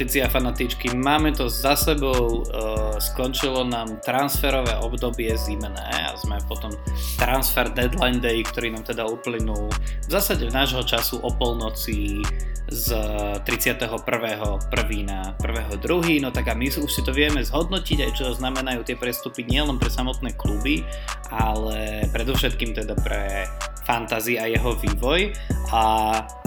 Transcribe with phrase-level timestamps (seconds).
[0.00, 6.40] fanatici a fanatičky, máme to za sebou, uh, skončilo nám transferové obdobie zimné a sme
[6.48, 6.72] potom
[7.20, 12.16] transfer deadline day, ktorý nám teda uplynul v zásade v nášho času o polnoci
[12.72, 12.96] z
[13.44, 14.00] 31.1.
[15.04, 16.24] na 1.2.
[16.24, 19.76] No tak a my už si to vieme zhodnotiť aj čo znamenajú tie prestupy nielen
[19.76, 20.80] pre samotné kluby,
[21.28, 23.44] ale predovšetkým teda pre
[23.84, 25.36] fantasy a jeho vývoj.
[25.76, 25.82] A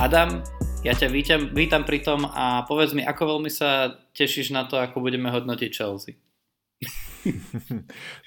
[0.02, 0.42] Adam,
[0.84, 4.76] ja ťa vítam, vítam pri tom a povedz mi, ako veľmi sa tešíš na to,
[4.76, 6.20] ako budeme hodnotiť Chelsea.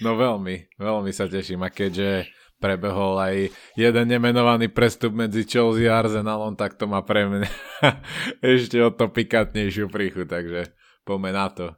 [0.00, 6.00] No veľmi, veľmi sa teším a keďže prebehol aj jeden nemenovaný prestup medzi Chelsea a
[6.00, 7.50] Arsenalom, tak to má pre mňa
[8.56, 10.72] ešte o to pikantnejšiu príchu, takže
[11.04, 11.76] poďme na to.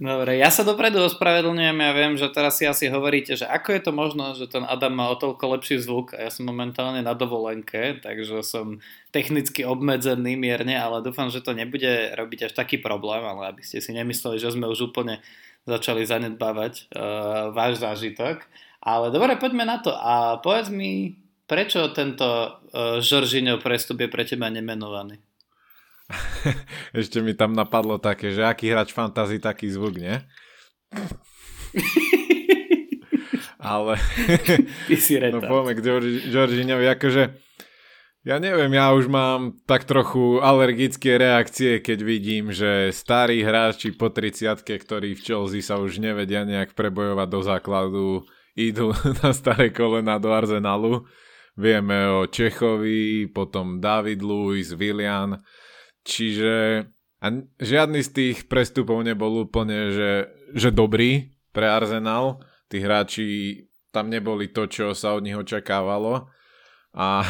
[0.00, 3.82] Dobre, ja sa dopredu ospravedlňujem, ja viem, že teraz si asi hovoríte, že ako je
[3.84, 7.12] to možno, že ten Adam má o toľko lepší zvuk a ja som momentálne na
[7.12, 8.80] dovolenke, takže som
[9.12, 13.84] technicky obmedzený mierne, ale dúfam, že to nebude robiť až taký problém, ale aby ste
[13.84, 15.20] si nemysleli, že sme už úplne
[15.68, 18.42] začali zanedbávať uh, váš zážitok.
[18.82, 21.14] Ale dobre, poďme na to a povedz mi,
[21.46, 25.22] prečo tento uh, Žoržiňov prestup je pre teba nemenovaný?
[27.00, 30.18] Ešte mi tam napadlo také, že aký hráč fantasy, taký zvuk, nie?
[33.62, 33.94] Ale...
[34.90, 35.80] Ty si No poďme k
[36.28, 37.52] Georginovi, akože
[38.22, 44.14] ja neviem, ja už mám tak trochu alergické reakcie, keď vidím, že starí hráči po
[44.14, 48.06] 30 ktorí v Chelsea sa už nevedia nejak prebojovať do základu,
[48.54, 48.94] idú
[49.26, 51.02] na staré kolena do Arsenalu.
[51.58, 55.42] Vieme o Čechovi, potom David Luiz, Willian,
[56.02, 56.86] Čiže
[57.22, 57.26] a
[57.62, 60.12] žiadny z tých prestupov nebol úplne, že,
[60.58, 62.42] že dobrý pre Arsenal.
[62.66, 63.26] Tí hráči
[63.94, 66.26] tam neboli to, čo sa od nich očakávalo.
[66.98, 67.22] A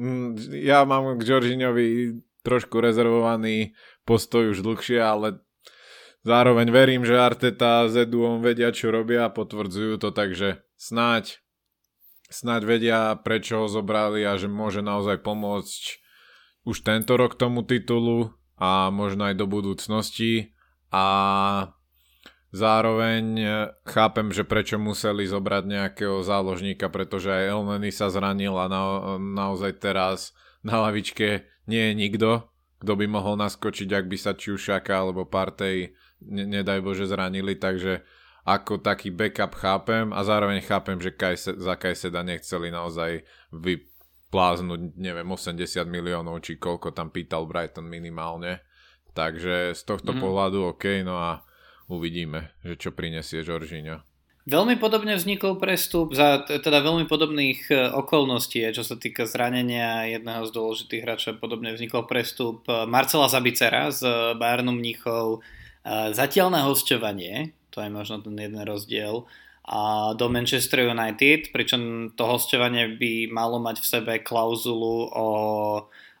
[0.72, 3.76] ja mám k Georginovi trošku rezervovaný
[4.08, 5.44] postoj už dlhšie, ale
[6.24, 11.40] zároveň verím, že Arteta a Zeduom vedia, čo robia a potvrdzujú to, takže snáď,
[12.28, 16.03] snáď vedia, prečo ho zobrali a že môže naozaj pomôcť
[16.64, 20.56] už tento rok tomu titulu a možno aj do budúcnosti.
[20.94, 21.04] A
[22.54, 23.46] zároveň e,
[23.84, 28.82] chápem, že prečo museli zobrať nejakého záložníka, pretože aj Elneny sa zranil a na,
[29.18, 30.32] naozaj teraz
[30.64, 32.30] na lavičke nie je nikto,
[32.80, 35.92] kto by mohol naskočiť, ak by sa či už Šaka alebo Partej
[36.22, 38.06] ne, nedaj Bože zranili, takže
[38.44, 43.88] ako taký backup chápem a zároveň chápem, že Kajse, za Kajseda nechceli naozaj vy,
[44.34, 48.66] pláznuť, neviem, 80 miliónov, či koľko tam pýtal Brighton minimálne.
[49.14, 50.18] Takže z tohto mm.
[50.18, 51.46] pohľadu OK, no a
[51.86, 54.02] uvidíme, že čo prinesie Žoržíňo.
[54.44, 60.44] Veľmi podobne vznikol prestup za teda veľmi podobných e, okolností, čo sa týka zranenia jedného
[60.44, 64.04] z dôležitých hráčov, podobne vznikol prestup e, Marcela Zabicera z
[64.36, 69.24] Bayernu Mníchov e, zatiaľ na hostovanie, to je možno ten jeden rozdiel,
[70.14, 75.28] do Manchester United, pričom to hostovanie by malo mať v sebe klauzulu o,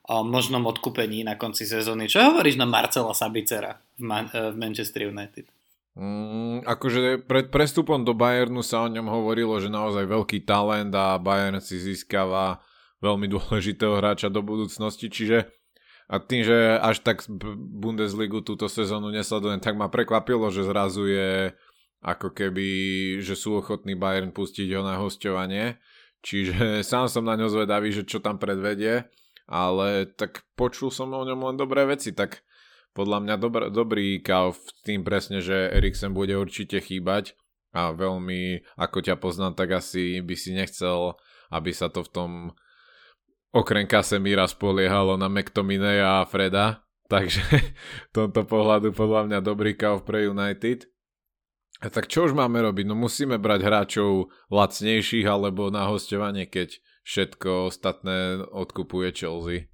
[0.08, 2.08] o možnom odkúpení na konci sezóny.
[2.08, 5.44] Čo hovoríš na Marcela Sabicera v, Man- v Manchester United?
[5.94, 11.20] Mm, akože pred prestupom do Bayernu sa o ňom hovorilo, že naozaj veľký talent a
[11.20, 12.64] Bayern si získava
[13.04, 15.52] veľmi dôležitého hráča do budúcnosti, čiže
[16.04, 17.24] a tým, že až tak
[17.56, 21.56] Bundesligu túto sezónu nesledujem, tak ma prekvapilo, že zrazu je
[22.04, 22.66] ako keby,
[23.24, 25.80] že sú ochotní Bayern pustiť ho na hostovanie.
[26.20, 26.54] Čiže
[26.90, 29.08] sám som na ňo zvedavý, že čo tam predvedie,
[29.48, 32.44] ale tak počul som o ňom len dobré veci, tak
[32.94, 37.34] podľa mňa dobr, dobrý v tým presne, že Eriksen bude určite chýbať
[37.74, 41.18] a veľmi, ako ťa poznám, tak asi by si nechcel,
[41.50, 42.30] aby sa to v tom
[43.50, 47.42] okrem Casemira spoliehalo na McTominay a Freda, takže
[48.08, 50.93] v tomto pohľadu podľa mňa dobrý káv pre United.
[51.82, 52.86] Tak čo už máme robiť?
[52.86, 59.68] No musíme brať hráčov lacnejších alebo na hostovanie, keď všetko ostatné odkupuje Chelsea.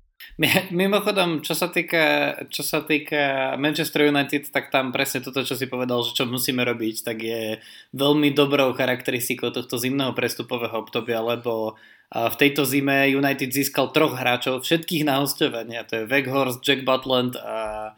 [0.73, 5.64] Mimochodom, čo sa, týka, čo sa týka Manchester United, tak tam presne toto, čo si
[5.64, 7.56] povedal, že čo musíme robiť, tak je
[7.97, 11.76] veľmi dobrou charakteristikou tohto zimného prestupového obdobia, lebo
[12.12, 17.41] v tejto zime United získal troch hráčov, všetkých na hostovanie, to je Weghorst, Jack Butland
[17.41, 17.94] a,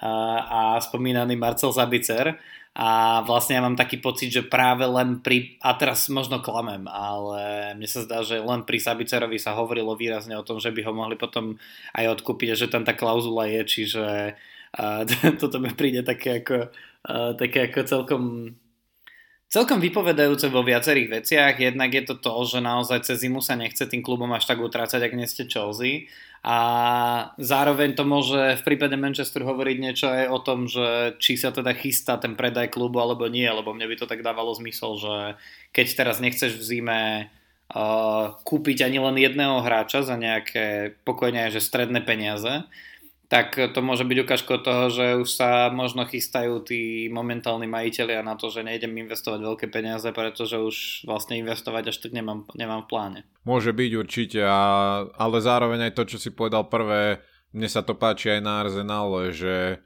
[0.00, 0.10] a,
[0.46, 2.34] a spomínaný Marcel Zabicer
[2.70, 7.74] a vlastne ja mám taký pocit, že práve len pri, a teraz možno klamem, ale
[7.74, 10.94] mne sa zdá, že len pri Sabicerovi sa hovorilo výrazne o tom, že by ho
[10.94, 11.58] mohli potom
[11.98, 14.06] aj odkúpiť a že tam tá klauzula je, čiže
[14.78, 15.02] uh,
[15.42, 16.70] toto mi príde také ako,
[17.34, 18.22] také ako celkom
[19.50, 21.58] celkom vypovedajúce vo viacerých veciach.
[21.58, 25.10] Jednak je to to, že naozaj cez zimu sa nechce tým klubom až tak utrácať,
[25.10, 26.06] ak nie ste Chelsea.
[26.40, 26.56] A
[27.36, 31.76] zároveň to môže v prípade Manchesteru hovoriť niečo aj o tom, že či sa teda
[31.76, 35.16] chystá ten predaj klubu alebo nie, lebo mne by to tak dávalo zmysel, že
[35.76, 37.00] keď teraz nechceš v zime
[37.76, 42.64] uh, kúpiť ani len jedného hráča za nejaké pokojne že stredné peniaze,
[43.30, 48.34] tak to môže byť ukážko toho, že už sa možno chystajú tí momentálni majiteľia na
[48.34, 52.90] to, že nejdem investovať veľké peniaze, pretože už vlastne investovať až tak nemám, nemám v
[52.90, 53.20] pláne.
[53.46, 54.62] Môže byť určite, a,
[55.14, 57.22] ale zároveň aj to, čo si povedal prvé,
[57.54, 59.78] mne sa to páči aj na Arsenale, že,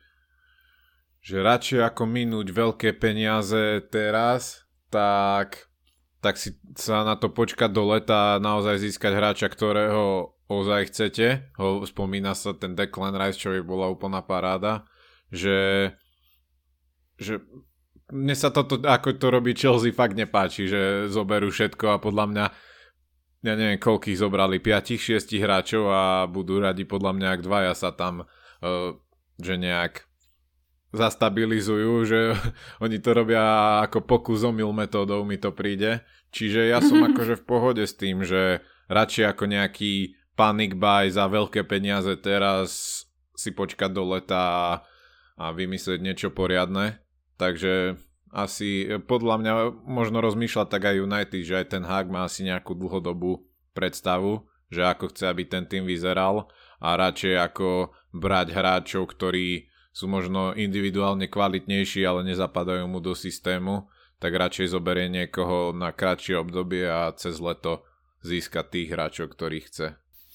[1.21, 5.69] že radšej ako minúť veľké peniaze teraz, tak,
[6.25, 11.55] tak si sa na to počkať do leta a naozaj získať hráča, ktorého ozaj chcete,
[11.57, 14.85] ho, spomína sa ten Declan Rice, čo by bola úplná paráda,
[15.33, 15.91] že,
[17.17, 17.41] že
[18.13, 22.47] mne sa toto, ako to robí Chelsea, fakt nepáči, že zoberú všetko a podľa mňa
[23.45, 28.25] ja neviem, koľkých zobrali, 5-6 hráčov a budú radi podľa mňa, ak dvaja sa tam
[28.25, 28.97] uh,
[29.37, 30.09] že nejak
[30.97, 32.21] zastabilizujú, že
[32.85, 33.45] oni to robia
[33.85, 36.01] ako pokus omyl metódou, mi to príde.
[36.33, 41.27] Čiže ja som akože v pohode s tým, že radšej ako nejaký panic buy za
[41.31, 43.03] veľké peniaze teraz
[43.35, 44.43] si počkať do leta
[45.35, 47.03] a, vymyslieť niečo poriadne.
[47.35, 47.99] Takže
[48.31, 49.53] asi podľa mňa
[49.87, 54.87] možno rozmýšľať tak aj United, že aj ten Hag má asi nejakú dlhodobú predstavu, že
[54.87, 61.31] ako chce, aby ten tým vyzeral a radšej ako brať hráčov, ktorí sú možno individuálne
[61.31, 63.87] kvalitnejší, ale nezapadajú mu do systému,
[64.19, 67.87] tak radšej zoberie niekoho na kratšie obdobie a cez leto
[68.27, 69.87] získa tých hráčov, ktorých chce.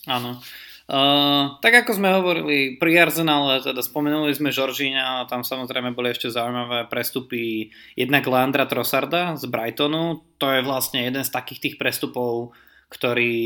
[0.09, 0.41] Áno.
[0.89, 6.09] Uh, tak ako sme hovorili pri Arsenale, teda spomenuli sme Žoržíňa a tam samozrejme boli
[6.09, 11.75] ešte zaujímavé prestupy jednak Leandra Trossarda z Brightonu, to je vlastne jeden z takých tých
[11.77, 12.57] prestupov,
[12.89, 13.37] ktorý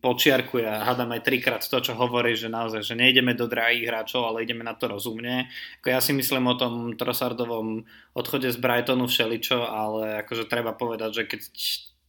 [0.00, 4.48] počiarkuje hádam aj trikrát to, čo hovorí, že naozaj, že nejdeme do drahých hráčov, ale
[4.48, 5.44] ideme na to rozumne.
[5.84, 7.84] Ako ja si myslím o tom Trossardovom
[8.16, 11.40] odchode z Brightonu všeličo, ale akože treba povedať, že keď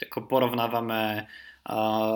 [0.07, 1.27] ako porovnávame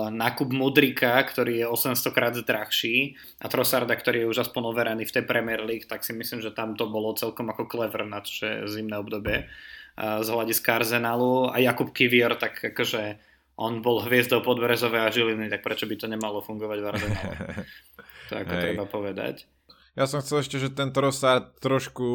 [0.10, 5.13] nákup Mudrika, ktorý je 800 krát drahší a Trossarda, ktorý je už aspoň overený v
[5.19, 8.66] tej Premier League, tak si myslím, že tam to bolo celkom ako clever na že
[8.66, 9.45] zimné obdobie
[9.98, 13.22] z hľadiska Arsenalu a Jakub Kivior, tak akože
[13.62, 17.34] on bol hviezdou podbrezovej a Žiliny, tak prečo by to nemalo fungovať v Arsenalu?
[18.30, 18.62] to ako Hej.
[18.66, 19.46] treba povedať.
[19.94, 22.07] Ja som chcel ešte, že ten Trossard trošku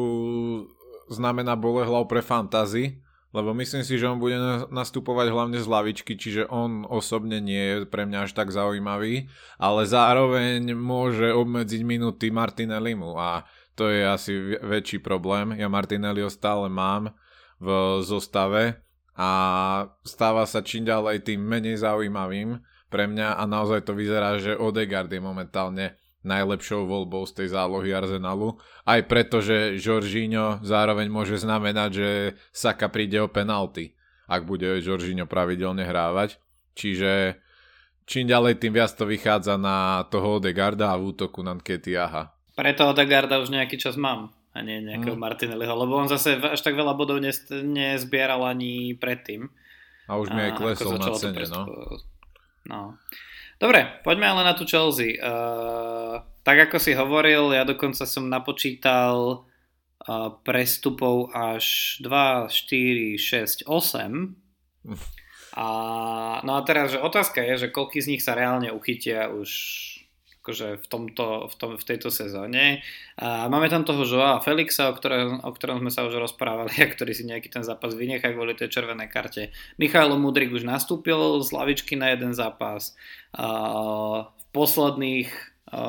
[1.07, 2.99] znamená bolehlav pre fantazy,
[3.29, 4.37] lebo myslím si, že on bude
[4.73, 9.29] nastupovať hlavne z lavičky, čiže on osobne nie je pre mňa až tak zaujímavý,
[9.61, 13.45] ale zároveň môže obmedziť minúty Martinellimu a
[13.77, 15.55] to je asi väčší problém.
[15.55, 17.13] Ja Martinelliho stále mám
[17.61, 18.81] v zostave
[19.13, 19.29] a
[20.03, 22.59] stáva sa čím ďalej tým menej zaujímavým
[22.89, 27.95] pre mňa a naozaj to vyzerá, že Odegaard je momentálne najlepšou voľbou z tej zálohy
[27.95, 28.59] Arsenalu.
[28.83, 32.09] Aj preto, že Jorginho zároveň môže znamenať, že
[32.51, 33.95] Saka príde o penalty,
[34.27, 36.39] ak bude Jorginho pravidelne hrávať.
[36.75, 37.39] Čiže
[38.03, 42.35] čím ďalej, tým viac to vychádza na toho Odegarda a v útoku na Nketiaha.
[42.55, 45.23] Preto Odegarda už nejaký čas mám a nie nejakého mm.
[45.23, 49.47] Martinelliho, lebo on zase až tak veľa bodov nezbieral ani predtým.
[50.09, 51.61] A už mi aj klesol na cene, no.
[52.65, 52.81] no.
[53.59, 55.19] Dobre, poďme ale na tú Chelsea.
[55.19, 63.67] Uh, tak ako si hovoril, ja dokonca som napočítal uh, prestupov až 2, 4, 6,
[63.67, 65.59] 8.
[65.59, 65.67] A,
[66.47, 69.51] no a teraz, že otázka je, že koľký z nich sa reálne uchytia už
[70.49, 72.81] akože v, tomto, v, tom, v tejto sezóne.
[73.21, 76.89] A máme tam toho Joa Felixa, o ktorom, o ktorom sme sa už rozprávali a
[76.89, 79.53] ktorý si nejaký ten zápas vynechá kvôli tej červenej karte.
[79.77, 82.97] Michailo Mudrik už nastúpil z lavičky na jeden zápas.
[83.37, 83.45] A
[84.25, 85.29] v posledných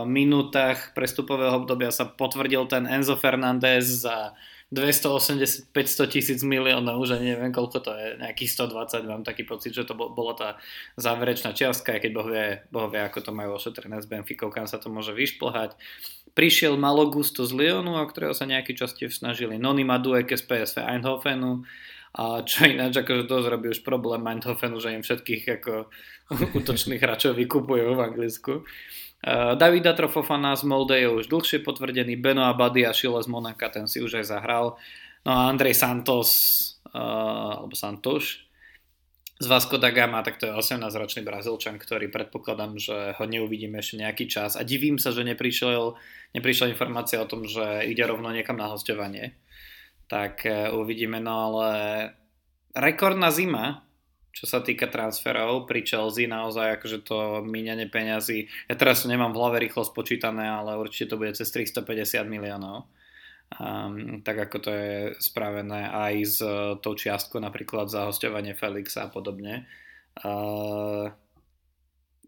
[0.04, 4.36] minútach prestupového obdobia sa potvrdil ten Enzo Fernández za
[4.70, 9.82] 280, 500 tisíc miliónov, že neviem koľko to je, nejakých 120, mám taký pocit, že
[9.82, 10.48] to bola tá
[10.94, 14.70] záverečná čiastka, aj keď boh vie, boh vie ako to majú ošetrené s Benficou, kam
[14.70, 15.74] sa to môže vyšplhať.
[16.38, 19.58] Prišiel Malo Gusto z Lyonu, o ktorého sa nejaký čas tiež snažili.
[19.58, 21.66] Noni Madueke z PSV Eindhovenu,
[22.10, 25.74] a čo ináč akože dosť robí už problém Eindhovenu, že im všetkých ako
[26.62, 28.52] útočných hráčov vykupujú v Anglicku.
[29.20, 33.68] Uh, Davida Trofofana z Molde je už dlhšie potvrdený, Beno Abadi a Šile z Monaka,
[33.68, 34.80] ten si už aj zahral.
[35.28, 36.30] No a Andrej Santos,
[36.96, 38.48] uh, alebo Santos
[39.40, 44.00] z Vasco da Gama, tak to je 18-ročný Brazílčan, ktorý predpokladám, že ho neuvidíme ešte
[44.00, 44.56] nejaký čas.
[44.56, 45.96] A divím sa, že neprišiel,
[46.36, 49.36] neprišla informácia o tom, že ide rovno niekam na hostovanie.
[50.08, 51.68] Tak uh, uvidíme, no ale
[52.72, 53.84] rekordná zima,
[54.30, 59.38] čo sa týka transferov pri Chelsea, naozaj akože to míňanie peňazí, ja teraz nemám v
[59.42, 62.86] hlave rýchlo spočítané, ale určite to bude cez 350 miliónov.
[63.50, 69.10] Um, tak ako to je spravené aj s uh, tou čiastkou napríklad za hostovanie Felixa
[69.10, 69.66] a podobne.
[70.22, 71.10] Uh,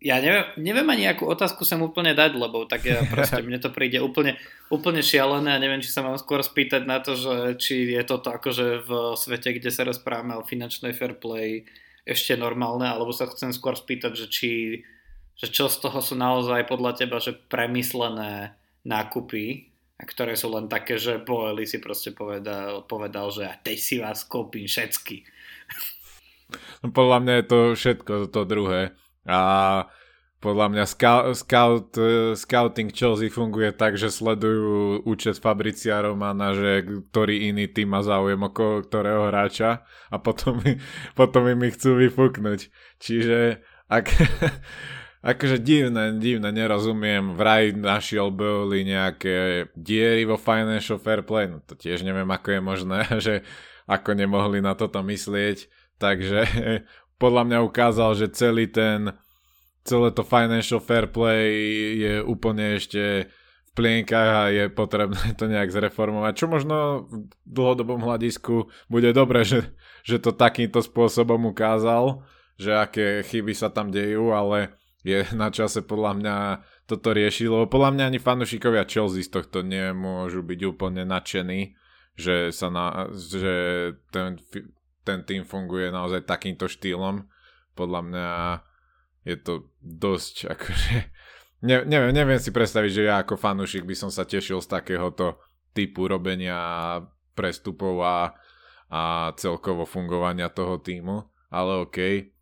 [0.03, 3.71] ja neviem, neviem ani akú otázku sem úplne dať, lebo tak ja proste mne to
[3.71, 4.35] príde úplne,
[4.67, 8.35] úplne šialené a neviem, či sa mám skôr spýtať na to, že či je toto
[8.35, 11.71] akože v svete, kde sa rozprávame o finančnej fair play
[12.03, 14.51] ešte normálne, alebo sa chcem skôr spýtať, že či
[15.33, 18.53] že čo z toho sú naozaj podľa teba že premyslené
[18.85, 23.97] nákupy, ktoré sú len také, že Boeli si proste povedal, povedal že ja teď si
[24.03, 25.25] vás kúpim všetky.
[26.85, 28.93] No, podľa mňa je to všetko to druhé.
[29.25, 29.39] A
[30.43, 30.85] podľa mňa
[31.39, 37.95] scout, eh, scouting Chelsea funguje tak, že sledujú účet Fabricia Romana, že ktorý iný tým
[37.95, 40.59] má záujem okolo ktorého hráča a potom,
[41.19, 42.61] potom im ich chcú vyfúknuť.
[42.99, 44.07] Čiže ak,
[45.33, 51.79] akože divné, divné, nerozumiem, vraj našiel boli nejaké diery vo financial fair play, no to
[51.79, 53.47] tiež neviem, ako je možné, že
[53.87, 55.71] ako nemohli na toto myslieť,
[56.03, 56.41] takže
[57.23, 59.15] podľa mňa ukázal, že celý ten
[59.83, 61.51] celé to financial fair play
[61.99, 63.27] je úplne ešte
[63.69, 69.43] v plienkach a je potrebné to nejak zreformovať, čo možno v dlhodobom hľadisku bude dobre,
[69.49, 69.75] že,
[70.05, 72.23] že to takýmto spôsobom ukázal,
[72.61, 76.37] že aké chyby sa tam dejú, ale je na čase podľa mňa
[76.87, 81.75] toto riešiť, lebo podľa mňa ani fanúšikovia Chelsea z tohto nemôžu byť úplne nadšení,
[82.15, 83.55] že, sa na, že
[84.15, 84.39] ten,
[85.03, 87.27] ten tým funguje naozaj takýmto štýlom.
[87.73, 88.29] Podľa mňa
[89.23, 90.95] je to dosť akože...
[91.63, 95.39] Ne, neviem, neviem si predstaviť, že ja ako fanúšik by som sa tešil z takéhoto
[95.71, 96.99] typu robenia
[97.39, 98.35] prestupov a,
[98.91, 101.23] a celkovo fungovania toho týmu,
[101.55, 102.15] ale okej.
[102.27, 102.33] Okay.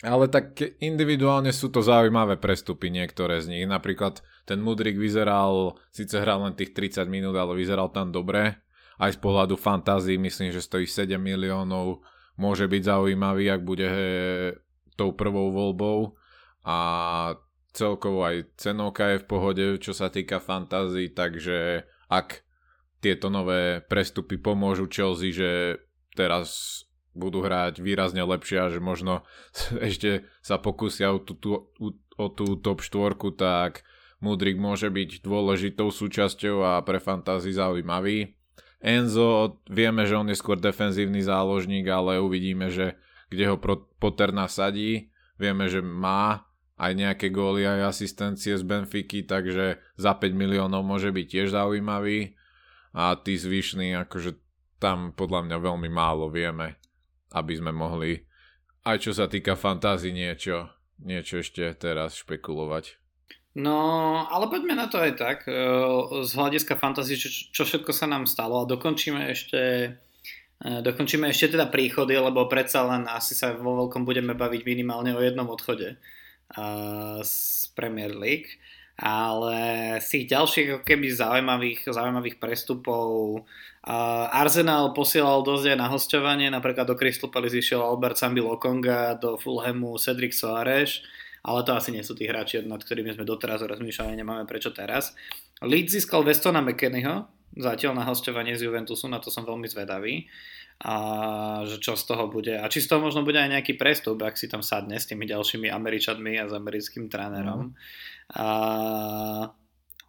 [0.00, 3.64] Ale tak individuálne sú to zaujímavé prestupy niektoré z nich.
[3.68, 8.60] Napríklad ten Mudrik vyzeral, síce hral len tých 30 minút, ale vyzeral tam dobre.
[8.96, 12.00] Aj z pohľadu fantázii myslím, že stojí 7 miliónov.
[12.40, 13.88] Môže byť zaujímavý, ak bude
[14.96, 16.16] tou prvou voľbou.
[16.64, 16.78] A
[17.72, 22.42] celkovo aj cenovka je v pohode, čo sa týka fantázii, takže ak
[23.00, 25.80] tieto nové prestupy pomôžu Chelsea, že
[26.12, 26.82] teraz
[27.16, 29.26] budú hrať výrazne lepšie a že možno
[29.88, 31.50] ešte sa pokúsia o tú, tú,
[32.16, 33.82] o tú top štvorku, tak
[34.20, 38.36] Mudrik môže byť dôležitou súčasťou a pre fantázy zaujímavý.
[38.80, 43.56] Enzo, vieme, že on je skôr defenzívny záložník, ale uvidíme, že kde ho
[44.02, 45.08] Potter nasadí.
[45.40, 46.44] Vieme, že má
[46.76, 52.36] aj nejaké góly, aj asistencie z Benfiky, takže za 5 miliónov môže byť tiež zaujímavý.
[52.90, 54.36] A tí zvyšní, akože
[54.82, 56.80] tam podľa mňa veľmi málo vieme
[57.30, 58.26] aby sme mohli
[58.80, 60.72] aj čo sa týka fantázy niečo,
[61.04, 62.96] niečo ešte teraz špekulovať.
[63.60, 63.76] No,
[64.30, 65.38] ale poďme na to aj tak.
[65.44, 65.52] E,
[66.24, 69.92] z hľadiska fantázie, čo, čo všetko sa nám stalo a dokončíme ešte
[70.60, 75.24] dokončíme ešte teda príchody, lebo predsa len asi sa vo veľkom budeme baviť minimálne o
[75.24, 75.96] jednom odchode
[77.24, 77.34] z
[77.72, 78.60] Premier League.
[79.00, 79.56] Ale
[80.04, 83.08] z tých ďalších ako keby zaujímavých, zaujímavých prestupov
[83.40, 89.16] uh, Arsenal posielal dosť aj na hostovanie, napríklad do Crystal Palace išiel Albert Sambi Lokonga,
[89.16, 91.00] do Fulhamu Cedric Soares,
[91.40, 95.16] ale to asi nie sú tí hráči, nad ktorými sme doteraz rozmýšľali, nemáme prečo teraz.
[95.64, 97.24] Leeds získal Westona McKennyho,
[97.56, 100.30] zatiaľ na hostovanie z Juventusu, na to som veľmi zvedavý
[100.80, 100.94] a
[101.68, 102.56] že čo z toho bude.
[102.56, 105.28] A či z toho možno bude aj nejaký prestup, ak si tam sadne s tými
[105.28, 107.68] ďalšími Američanmi a s americkým trénerom.
[107.68, 107.72] Mm.
[108.40, 108.48] A,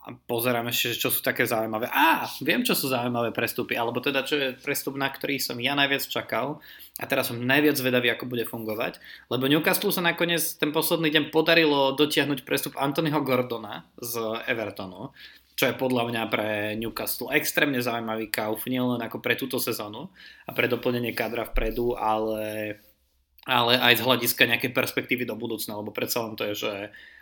[0.02, 1.92] a pozerám ešte, čo sú také zaujímavé.
[1.92, 5.76] Á, viem, čo sú zaujímavé prestupy, alebo teda čo je prestup, na ktorý som ja
[5.76, 6.64] najviac čakal
[6.96, 11.24] a teraz som najviac zvedavý, ako bude fungovať, lebo Newcastle sa nakoniec ten posledný deň
[11.36, 15.12] podarilo dotiahnuť prestup Anthonyho Gordona z Evertonu,
[15.56, 20.10] čo je podľa mňa pre Newcastle extrémne zaujímavý kauf, nielen ako pre túto sezónu
[20.48, 22.78] a pre doplnenie kadra vpredu, ale,
[23.46, 26.74] ale aj z hľadiska nejakej perspektívy do budúcna, lebo predsa len to je, že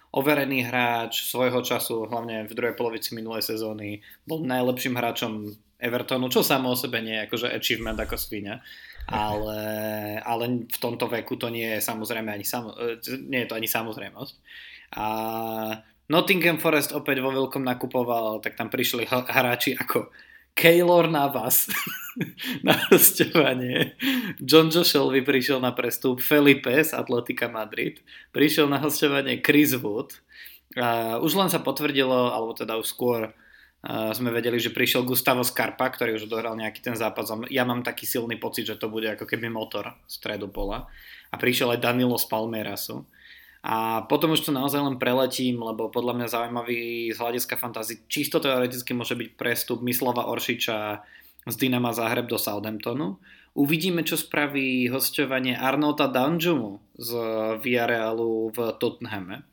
[0.09, 6.43] overený hráč svojho času, hlavne v druhej polovici minulej sezóny, bol najlepším hráčom Evertonu, čo
[6.43, 8.59] samo o sebe nie je akože achievement ako svinia,
[9.07, 9.61] ale,
[10.21, 12.75] ale v tomto veku to nie je samozrejme ani, samo,
[13.25, 14.33] nie je to ani samozrejmosť.
[14.99, 15.05] A
[16.09, 20.09] Nottingham Forest opäť vo veľkom nakupoval, tak tam prišli hráči ako
[20.57, 21.69] Keylor Navas
[22.67, 23.93] na hostovanie.
[24.41, 24.83] John Joe
[25.21, 28.01] prišiel na prestup, Felipe z Atletica Madrid
[28.33, 30.17] prišiel na hostovanie Chris Wood.
[30.77, 33.33] A už len sa potvrdilo, alebo teda už skôr
[33.79, 37.31] Uh, sme vedeli, že prišiel Gustavo Scarpa, ktorý už odohral nejaký ten zápas.
[37.47, 40.91] Ja mám taký silný pocit, že to bude ako keby motor stredu pola.
[41.31, 43.07] A prišiel aj Danilo z Palmeirasu.
[43.59, 48.39] A potom už to naozaj len preletím, lebo podľa mňa zaujímavý z hľadiska fantázy čisto
[48.39, 50.77] teoreticky môže byť prestup Mislava Oršiča
[51.43, 53.19] z Dynama Zahreb do Southamptonu.
[53.59, 57.11] Uvidíme, čo spraví hostovanie Arnolda Danjumu z
[57.59, 59.43] Villarealu v Tottenhame.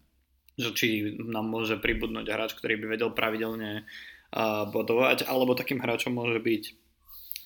[0.54, 0.86] Že či
[1.26, 3.90] nám môže pribudnúť hráč, ktorý by vedel pravidelne
[4.70, 6.62] bodovať, alebo takým hráčom môže byť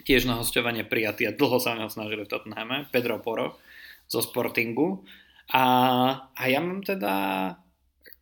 [0.04, 3.56] tiež na hostovanie prijatý a dlho sa ho snažili v Tottenhame, Pedro Poro
[4.10, 5.04] zo Sportingu.
[5.50, 5.64] A,
[6.30, 7.14] a ja mám teda,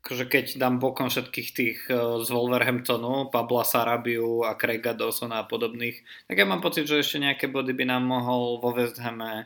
[0.01, 5.49] akože keď dám bokom všetkých tých e, z Wolverhamptonu, Pabla Sarabiu a Craiga Dawsona a
[5.49, 9.45] podobných, tak ja mám pocit, že ešte nejaké body by nám mohol vo West Hame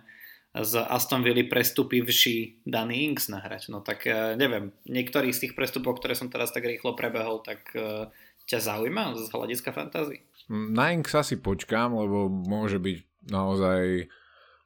[0.54, 3.72] z Aston Villa prestupivší Danny Ings nahrať.
[3.74, 7.66] No tak e, neviem, niektorý z tých prestupov, ktoré som teraz tak rýchlo prebehol, tak
[7.74, 8.06] e,
[8.46, 10.22] ťa zaujíma z hľadiska fantázy?
[10.52, 12.98] Na Inks asi počkám, lebo môže byť
[13.32, 14.06] naozaj,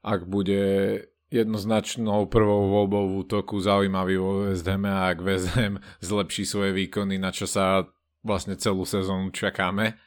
[0.04, 0.64] ak bude
[1.30, 6.70] jednoznačnou prvou voľbou v útoku zaujímavý vo West Ham a ak West Ham zlepší svoje
[6.70, 7.86] výkony, na čo sa
[8.22, 9.98] vlastne celú sezónu čakáme.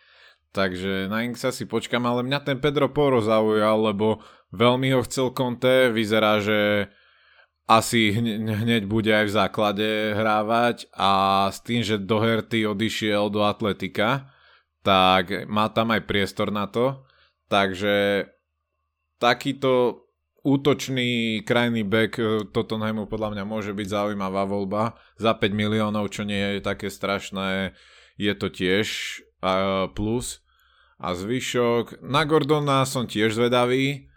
[0.50, 5.30] Takže na Inksa si počkám, ale mňa ten Pedro Poro zaujal, lebo veľmi ho chcel
[5.36, 6.90] Conte, vyzerá, že
[7.70, 14.34] asi hneď bude aj v základe hrávať a s tým, že Doherty odišiel do Atletika,
[14.82, 17.06] tak má tam aj priestor na to.
[17.46, 18.26] Takže
[19.22, 20.02] takýto
[20.44, 24.96] útočný krajný back e, Tottenhamu podľa mňa môže byť zaujímavá voľba.
[25.20, 27.76] Za 5 miliónov, čo nie je také strašné,
[28.20, 28.88] je to tiež
[29.96, 30.44] plus.
[31.00, 34.12] A zvyšok, na Gordona som tiež zvedavý,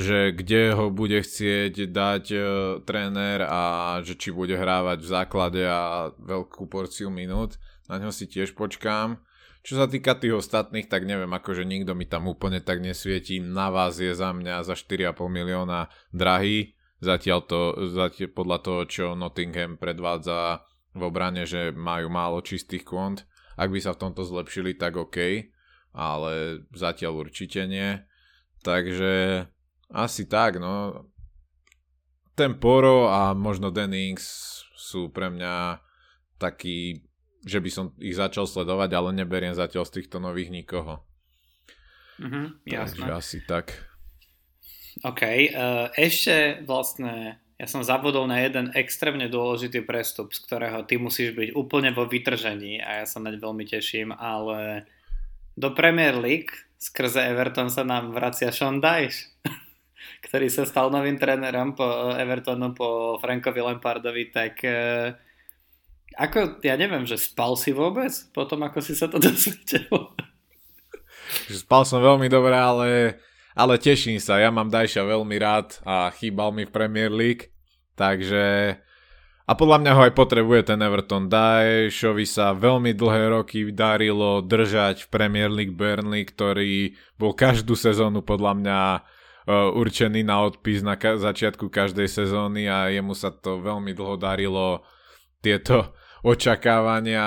[0.00, 2.44] že kde ho bude chcieť dať uh,
[2.80, 3.62] tréner a
[4.00, 7.60] že či bude hrávať v základe a veľkú porciu minút.
[7.84, 9.20] Na ňo si tiež počkám.
[9.64, 13.40] Čo sa týka tých ostatných, tak neviem, akože nikto mi tam úplne tak nesvietí.
[13.40, 16.76] Na vás je za mňa za 4,5 milióna drahý.
[17.00, 17.60] Zatiaľ to,
[17.96, 23.24] zatiaľ podľa toho, čo Nottingham predvádza v obrane, že majú málo čistých kont.
[23.56, 25.48] Ak by sa v tomto zlepšili, tak OK,
[25.96, 28.04] ale zatiaľ určite nie.
[28.60, 29.44] Takže
[29.96, 31.08] asi tak, no.
[32.36, 35.80] Ten Poro a možno Dennings sú pre mňa
[36.36, 37.00] taký,
[37.44, 41.04] že by som ich začal sledovať, ale neberiem zatiaľ z týchto nových nikoho.
[42.18, 43.04] Mhm, jasné.
[43.04, 43.76] Takže asi tak.
[45.02, 50.98] OK, uh, ešte vlastne ja som zabudol na jeden extrémne dôležitý prestup, z ktorého ty
[50.98, 54.90] musíš byť úplne vo vytržení a ja sa naň veľmi teším, ale
[55.54, 59.30] do Premier League skrze Everton sa nám vracia Sean Dyche,
[60.26, 65.14] ktorý sa stal novým trénerom po Evertonu, po Frankovi Lampardovi, tak uh,
[66.14, 70.14] ako, ja neviem, že spal si vôbec potom, ako si sa to dozvedel?
[71.50, 72.90] Spal som veľmi dobre, ale,
[73.58, 74.38] ale teším sa.
[74.38, 77.50] Ja mám Dajša veľmi rád a chýbal mi v Premier League,
[77.98, 78.78] takže
[79.44, 81.28] a podľa mňa ho aj potrebuje ten Everton.
[81.28, 88.24] Dajšovi sa veľmi dlhé roky darilo držať v Premier League Burnley, ktorý bol každú sezónu
[88.24, 93.60] podľa mňa uh, určený na odpis na ka- začiatku každej sezóny a jemu sa to
[93.60, 94.80] veľmi dlho darilo
[95.44, 95.92] tieto
[96.24, 97.26] očakávania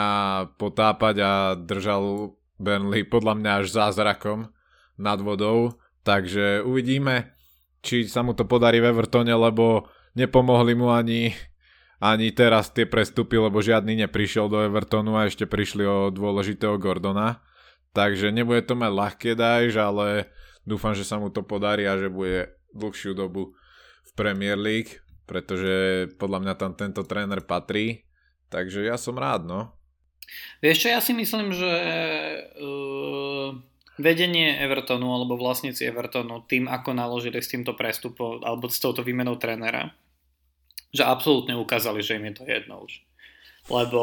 [0.57, 4.49] potápať a držal Burnley podľa mňa až zázrakom
[4.97, 5.77] nad vodou.
[6.01, 7.38] Takže uvidíme,
[7.86, 9.86] či sa mu to podarí v Evertone, lebo
[10.17, 11.38] nepomohli mu ani
[11.97, 17.41] ani teraz tie prestupy, lebo žiadny neprišiel do Evertonu a ešte prišli o dôležitého Gordona.
[17.93, 20.29] Takže nebude to mať ľahké dajž, ale
[20.62, 23.57] dúfam, že sa mu to podarí a že bude dlhšiu dobu
[24.05, 28.07] v Premier League, pretože podľa mňa tam tento tréner patrí.
[28.47, 29.71] Takže ja som rád, no.
[30.60, 31.71] Vieš čo, ja si myslím, že
[32.60, 33.55] uh,
[33.97, 39.39] vedenie Evertonu alebo vlastníci Evertonu tým, ako naložili s týmto prestupom alebo s touto výmenou
[39.41, 39.91] trénera,
[40.93, 43.01] že absolútne ukázali, že im je to jedno už.
[43.67, 44.01] Lebo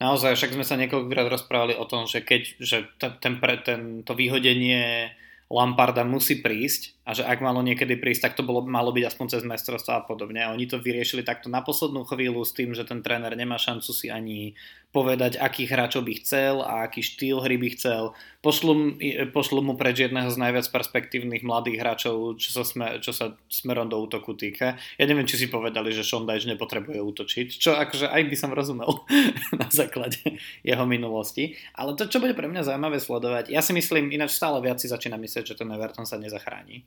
[0.00, 5.12] naozaj, však sme sa niekoľkokrát rozprávali o tom, že keď že ten, ten, to vyhodenie
[5.52, 9.26] Lamparda musí prísť a že ak malo niekedy prísť, tak to bolo, malo byť aspoň
[9.26, 10.38] cez mestrovstvo a podobne.
[10.38, 13.90] A oni to vyriešili takto na poslednú chvíľu s tým, že ten tréner nemá šancu
[13.90, 14.54] si ani
[14.92, 18.12] povedať, akých hráčov by chcel a aký štýl hry by chcel.
[18.44, 19.00] Pošlu,
[19.32, 23.88] pošlu mu preč jedného z najviac perspektívnych mladých hráčov, čo sa, sme, čo sa smerom
[23.88, 24.76] do útoku týka.
[25.00, 29.02] Ja neviem, či si povedali, že Dyche nepotrebuje útočiť, čo akože aj by som rozumel
[29.64, 30.20] na základe
[30.60, 31.56] jeho minulosti.
[31.72, 34.92] Ale to, čo bude pre mňa zaujímavé sledovať, ja si myslím, ináč stále viac si
[34.92, 36.84] začína myslieť, že ten Everton sa nezachráni.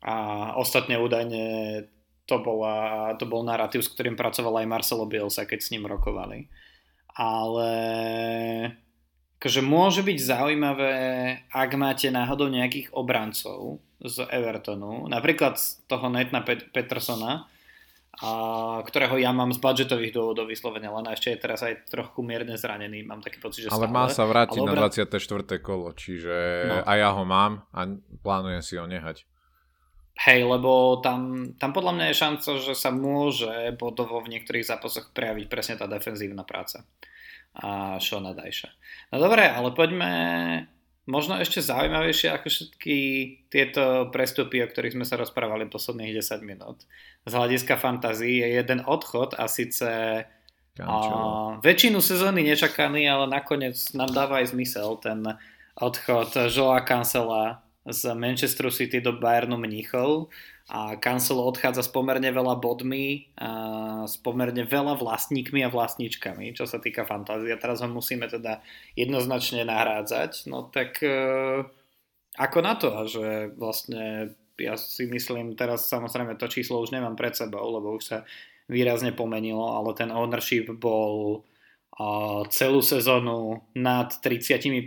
[0.00, 0.14] A
[0.56, 1.42] ostatne údajne
[2.24, 6.48] to, bola, to bol narratív, s ktorým pracoval aj Marcelo Bielsa, keď s ním rokovali
[7.10, 7.70] ale
[9.36, 10.92] akože môže byť zaujímavé,
[11.48, 17.48] ak máte náhodou nejakých obrancov z Evertonu, napríklad z toho Netna Pet- Petersona,
[18.20, 18.30] a,
[18.84, 23.00] ktorého ja mám z budžetových dôvodov vyslovene, len ešte je teraz aj trochu mierne zranený,
[23.02, 23.96] mám taký pocit, že Ale stále.
[23.96, 25.16] má sa vrátiť Ale na obran- 24.
[25.58, 26.36] kolo, čiže
[26.68, 26.76] No.
[26.84, 27.88] a ja ho mám a
[28.20, 29.24] plánujem si ho nehať.
[30.20, 35.16] Hej, lebo tam, tam podľa mňa je šanca, že sa môže bodovo v niektorých zápasoch
[35.16, 36.84] prejaviť presne tá defenzívna práca
[37.56, 38.68] a Shona Dajša.
[39.10, 40.12] No dobre, ale poďme
[41.08, 42.96] možno ešte zaujímavejšie ako všetky
[43.50, 46.84] tieto prestupy, o ktorých sme sa rozprávali posledných 10 minút.
[47.26, 50.22] Z hľadiska fantazí je jeden odchod a síce
[50.80, 50.96] a
[51.60, 55.24] väčšinu sezóny nečakaný, ale nakoniec nám dáva aj zmysel ten
[55.76, 60.28] odchod Joa Cancela z Manchesteru City do Bayernu Mníchov
[60.68, 63.50] a Cancelo odchádza s pomerne veľa bodmi a
[64.06, 67.56] s pomerne veľa vlastníkmi a vlastníčkami, čo sa týka fantázie.
[67.56, 68.60] Teraz ho musíme teda
[68.94, 70.46] jednoznačne nahrádzať.
[70.46, 71.18] No tak e,
[72.38, 77.32] ako na to, že vlastne ja si myslím, teraz samozrejme to číslo už nemám pred
[77.32, 78.18] sebou, lebo už sa
[78.68, 81.42] výrazne pomenilo, ale ten ownership bol
[82.48, 84.80] celú sezónu nad 30%.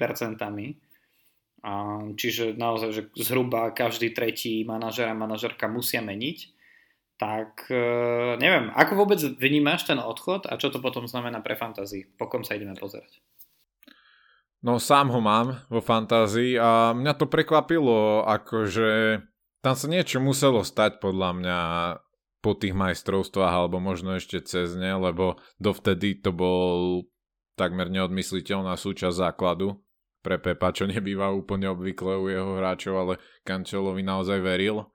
[1.63, 6.51] A, čiže naozaj, že zhruba každý tretí manažer a manažerka musia meniť.
[7.15, 7.87] Tak e,
[8.35, 12.19] neviem, ako vôbec vnímaš ten odchod a čo to potom znamená pre fantázii?
[12.19, 13.23] Po kom sa ideme pozerať?
[14.63, 19.23] No sám ho mám vo fantázii a mňa to prekvapilo, akože
[19.63, 21.59] tam sa niečo muselo stať podľa mňa
[22.43, 27.07] po tých majstrovstvách alebo možno ešte cez ne, lebo dovtedy to bol
[27.55, 29.79] takmer neodmysliteľná súčasť základu
[30.23, 34.87] pre Pepa, čo nebýva úplne obvykle u jeho hráčov, ale Kančelovi naozaj veril.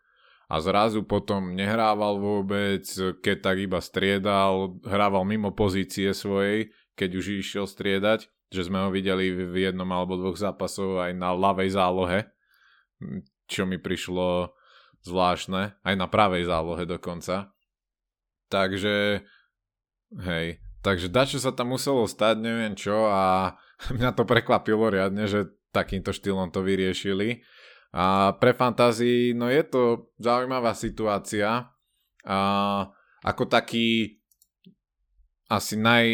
[0.48, 2.88] A zrazu potom nehrával vôbec,
[3.20, 8.88] keď tak iba striedal, hrával mimo pozície svojej, keď už išiel striedať, že sme ho
[8.88, 12.32] videli v jednom alebo dvoch zápasov aj na ľavej zálohe,
[13.44, 14.56] čo mi prišlo
[15.04, 17.52] zvláštne, aj na pravej zálohe dokonca.
[18.48, 19.20] Takže,
[20.24, 20.46] hej,
[20.82, 23.54] takže dačo sa tam muselo stať, neviem čo a
[23.96, 27.44] mňa to prekvapilo riadne, že takýmto štýlom to vyriešili.
[27.92, 31.72] A pre fantázii, no je to zaujímavá situácia.
[32.28, 32.38] A
[33.24, 34.20] ako taký
[35.48, 36.06] asi naj,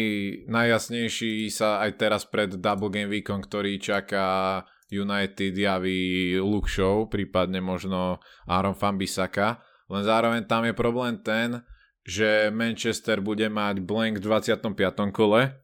[0.47, 7.59] najjasnejší sa aj teraz pred Double Game Weekom, ktorý čaká United javí Luke Show, prípadne
[7.59, 9.59] možno Aaron Fambisaka.
[9.91, 11.59] Len zároveň tam je problém ten,
[12.05, 15.09] že Manchester bude mať blank v 25.
[15.09, 15.57] kole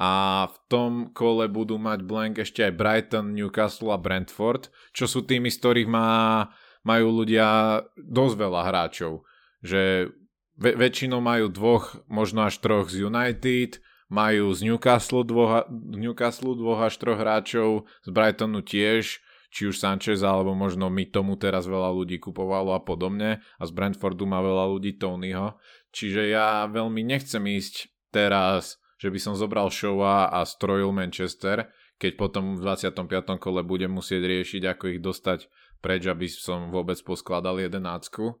[0.00, 0.10] a
[0.48, 5.52] v tom kole budú mať blank ešte aj Brighton, Newcastle a Brentford, čo sú tými,
[5.52, 6.48] z ktorých má,
[6.82, 9.28] majú ľudia dosť veľa hráčov.
[9.60, 10.10] Že
[10.56, 16.88] ve- väčšinou majú dvoch, možno až troch z United, majú z Newcastle dvoch, Newcastle dvoch
[16.88, 19.20] až troch hráčov, z Brightonu tiež,
[19.52, 23.70] či už Sanchez, alebo možno my tomu teraz veľa ľudí kupovalo a podobne a z
[23.76, 25.60] Brentfordu má veľa ľudí Tonyho.
[25.92, 31.68] Čiže ja veľmi nechcem ísť teraz, že by som zobral Showa a strojil Manchester,
[32.00, 33.38] keď potom v 25.
[33.38, 35.46] kole budem musieť riešiť, ako ich dostať
[35.84, 38.40] preč, aby som vôbec poskladal jedenáctku.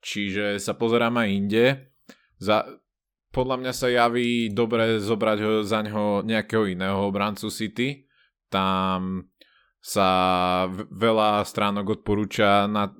[0.00, 1.64] Čiže sa pozerám aj inde.
[2.38, 2.64] Za,
[3.30, 8.06] podľa mňa sa javí dobre zobrať ho, za ňoho nejakého iného obrancu City.
[8.52, 9.28] Tam
[9.82, 10.08] sa
[10.76, 12.92] veľa stránok odporúča na,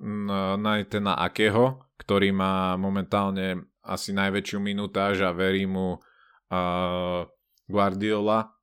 [0.58, 7.20] na, na Akého, ktorý má momentálne asi najväčšiu minutáž a verí mu uh,
[7.66, 8.54] Guardiola.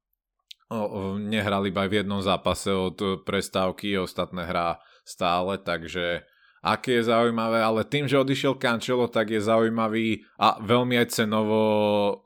[0.69, 6.21] O, nehral iba v jednom zápase od prestávky, ostatné hrá stále, takže
[6.61, 11.61] aké je zaujímavé, ale tým, že odišiel Cancelo, tak je zaujímavý a veľmi aj cenovo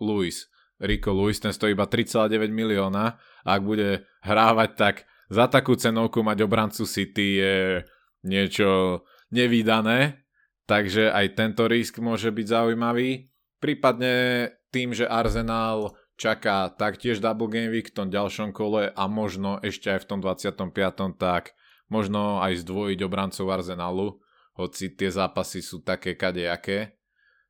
[0.03, 0.51] Luis.
[0.83, 3.15] Rico Luis, ten stojí iba 3,9 milióna.
[3.47, 4.95] Ak bude hrávať, tak
[5.31, 7.55] za takú cenovku mať obrancu City je
[8.27, 9.01] niečo
[9.31, 10.22] nevýdané,
[10.65, 13.29] takže aj tento risk môže byť zaujímavý.
[13.59, 14.13] Prípadne
[14.73, 19.89] tým, že Arsenal čaká taktiež double game week v tom ďalšom kole a možno ešte
[19.89, 21.17] aj v tom 25.
[21.17, 21.57] tak
[21.89, 24.17] možno aj zdvojiť obrancov Arsenalu,
[24.57, 26.97] hoci tie zápasy sú také kadejaké,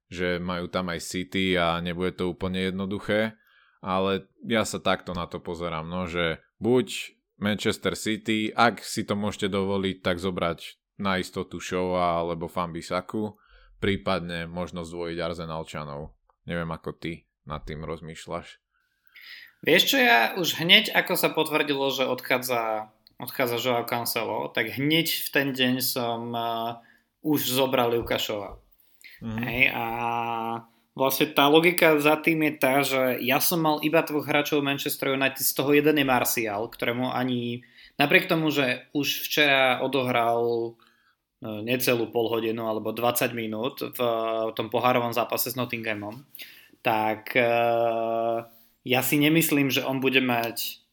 [0.08, 3.36] že majú tam aj City a nebude to úplne jednoduché,
[3.84, 9.20] ale ja sa takto na to pozerám, no, že buď Manchester City, ak si to
[9.20, 13.38] môžete dovoliť, tak zobrať na istotu Showa alebo Fambisaku,
[13.82, 16.14] prípadne možno zdvojiť Arsenalčanov.
[16.46, 18.64] Neviem, ako ty nad tým rozmýšľaš.
[19.64, 25.08] Vieš čo, ja už hneď ako sa potvrdilo, že odchádza, odchádza Joao Cancelo, tak hneď
[25.08, 26.84] v ten deň som uh,
[27.24, 28.60] už zobral Lukašova.
[29.24, 29.40] Mm.
[29.40, 29.86] Hej, a
[31.00, 35.16] vlastne tá logika za tým je tá, že ja som mal iba dvoch hráčov Manchester
[35.16, 37.64] United, z toho jeden je Martial, ktorému ani,
[37.98, 40.74] napriek tomu, že už včera odohral
[41.42, 44.00] e, necelú pol hodinu alebo 20 minút v
[44.54, 46.26] tom pohárovom zápase s Nottinghamom,
[46.82, 47.50] tak e,
[48.84, 50.84] ja si nemyslím, že on bude mať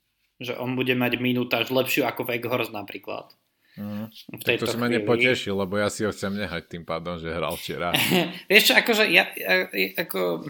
[0.40, 3.28] že on bude mať minútaž lepšiu ako Weghorst napríklad.
[3.76, 4.08] Mm.
[4.10, 7.30] V tak to si ma nepotešil, lebo ja si ho chcem nehať tým pádom, že
[7.30, 7.92] hral včera.
[8.50, 9.68] Vieš čo, akože ja, ja,
[10.00, 10.48] ako,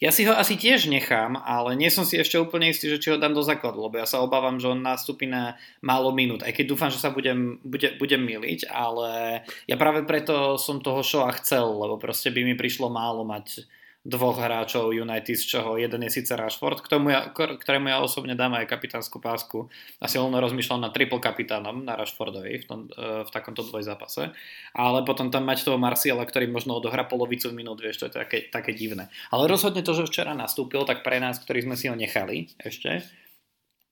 [0.00, 3.12] ja si ho asi tiež nechám, ale nie som si ešte úplne istý, že či
[3.12, 6.56] ho dám do základu, lebo ja sa obávam, že on nastúpi na málo minút, aj
[6.56, 11.36] keď dúfam, že sa budem, bude, budem miliť, ale ja práve preto som toho showa
[11.36, 13.68] chcel, lebo proste by mi prišlo málo mať
[14.00, 18.56] dvoch hráčov United, z čoho jeden je síce Rashford, tomu ja, ktorému ja osobne dám
[18.56, 19.68] aj kapitánsku pásku.
[20.00, 24.32] Asi len rozmýšľam na triple kapitánom, na Rashfordovi v, tom, e, v takomto dvojzápase.
[24.72, 28.38] Ale potom tam mať toho Marciala, ktorý možno odohrá polovicu minút, vieš, to je také,
[28.48, 29.12] také divné.
[29.28, 33.04] Ale rozhodne to, že včera nastúpil, tak pre nás, ktorí sme si ho nechali ešte,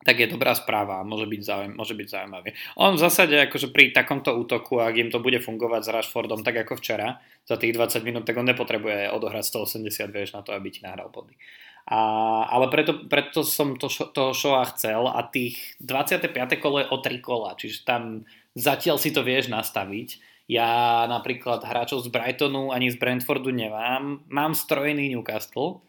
[0.07, 2.51] tak je dobrá správa a môže byť, zaujím, môže byť zaujímavý.
[2.79, 6.55] On v zásade akože pri takomto útoku, ak im to bude fungovať s Rashfordom tak
[6.63, 10.71] ako včera, za tých 20 minút, tak on nepotrebuje odohrať 180, vieš, na to, aby
[10.71, 11.35] ti nahral body.
[11.89, 11.99] A,
[12.47, 16.31] ale preto, preto som to, toho showa chcel a tých 25.
[16.63, 20.23] kolo je o 3 kola, čiže tam zatiaľ si to vieš nastaviť.
[20.49, 24.25] Ja napríklad hráčov z Brightonu ani z Brentfordu nemám.
[24.33, 25.85] Mám strojený Newcastle.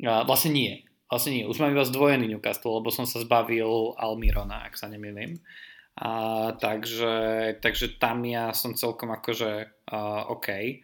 [0.00, 0.72] Vlastne nie
[1.08, 5.38] Vlastne nie, už mám iba zdvojený Newcastle, lebo som sa zbavil Almirona, ak sa nemýlim.
[5.94, 7.14] A, takže,
[7.62, 10.80] takže tam ja som celkom akože uh, OK.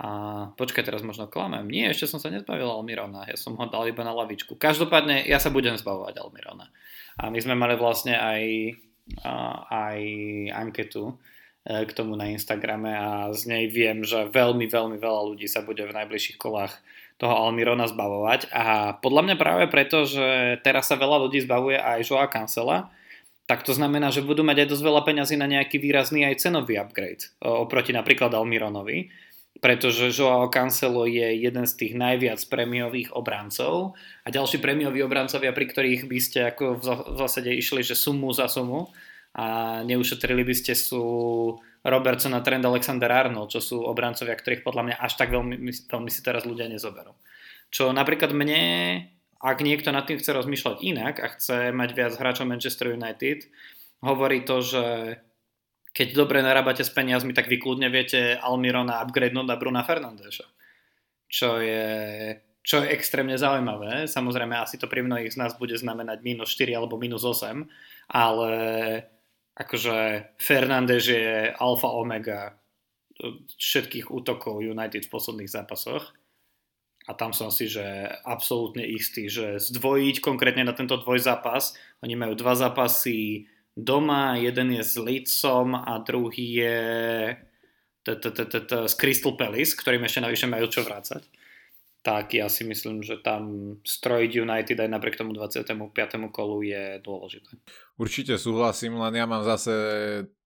[0.00, 0.08] A
[0.56, 1.68] počkaj, teraz možno klamem.
[1.68, 4.56] Nie, ešte som sa nezbavil Almirona, ja som ho dal iba na lavičku.
[4.58, 6.72] Každopádne ja sa budem zbavovať Almirona.
[7.20, 8.42] A my sme mali vlastne aj,
[9.22, 10.00] uh, aj
[10.56, 15.46] anketu uh, k tomu na Instagrame a z nej viem, že veľmi, veľmi veľa ľudí
[15.46, 16.74] sa bude v najbližších kolách
[17.20, 18.48] toho Almirona zbavovať.
[18.48, 22.88] A podľa mňa práve preto, že teraz sa veľa ľudí zbavuje aj Joa Cancela,
[23.44, 26.80] tak to znamená, že budú mať aj dosť veľa peňazí na nejaký výrazný aj cenový
[26.80, 29.10] upgrade oproti napríklad Almironovi,
[29.60, 35.66] pretože Joao Cancelo je jeden z tých najviac prémiových obrancov a ďalší prémioví obrancovia, pri
[35.66, 38.88] ktorých by ste ako v zásade išli, že sumu za sumu
[39.34, 41.04] a neušetrili by ste sú
[41.86, 45.56] Robertson a Trent Alexander Arnold, čo sú obrancovia, ktorých podľa mňa až tak veľmi,
[45.88, 47.16] veľmi si teraz ľudia nezoberú.
[47.70, 48.62] Čo napríklad mne,
[49.40, 53.48] ak niekto nad tým chce rozmýšľať inak a chce mať viac hráčov Manchester United,
[54.04, 54.84] hovorí to, že
[55.90, 60.46] keď dobre narábate s peniazmi, tak vy kľudne viete Almirona upgradenúť na Bruna Fernandéša.
[61.30, 61.86] Čo je,
[62.66, 64.06] čo je extrémne zaujímavé.
[64.06, 67.66] Samozrejme, asi to pri mnohých z nás bude znamenať minus 4 alebo minus 8,
[68.10, 68.52] ale
[69.56, 69.96] akože
[70.38, 72.58] Fernández je alfa omega
[73.60, 76.16] všetkých útokov United v posledných zápasoch.
[77.08, 77.82] A tam som si, že
[78.22, 84.84] absolútne istý, že zdvojiť konkrétne na tento dvojzápas, oni majú dva zápasy doma, jeden je
[84.84, 86.80] s Leedsom a druhý je
[88.06, 91.39] s Crystal Palace, ktorým ešte navyše majú čo vrácať
[92.00, 95.68] tak ja si myslím, že tam strojiť United aj napriek tomu 25.
[96.32, 97.60] kolu je dôležité.
[98.00, 99.74] Určite súhlasím, len ja mám zase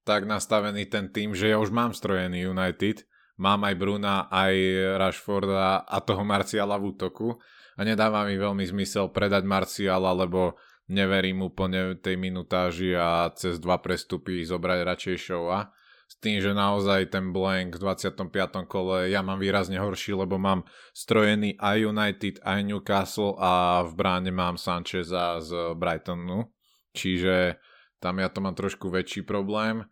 [0.03, 3.07] tak nastavený ten tým, že ja už mám strojený United,
[3.39, 4.55] mám aj Bruna, aj
[4.99, 7.39] Rashforda a toho Marciala v útoku
[7.79, 10.59] a nedáva mi veľmi zmysel predať Marciala, lebo
[10.91, 15.71] neverím úplne tej minutáži a cez dva prestupy zobrať radšej showa
[16.15, 18.31] s tým, že naozaj ten blank v 25.
[18.71, 20.63] kole ja mám výrazne horší, lebo mám
[20.95, 26.55] strojený aj United, aj Newcastle a v bráne mám Sancheza z Brightonu,
[26.95, 27.59] čiže
[27.99, 29.83] tam ja to mám trošku väčší problém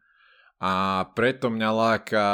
[0.62, 2.26] a preto mňa láka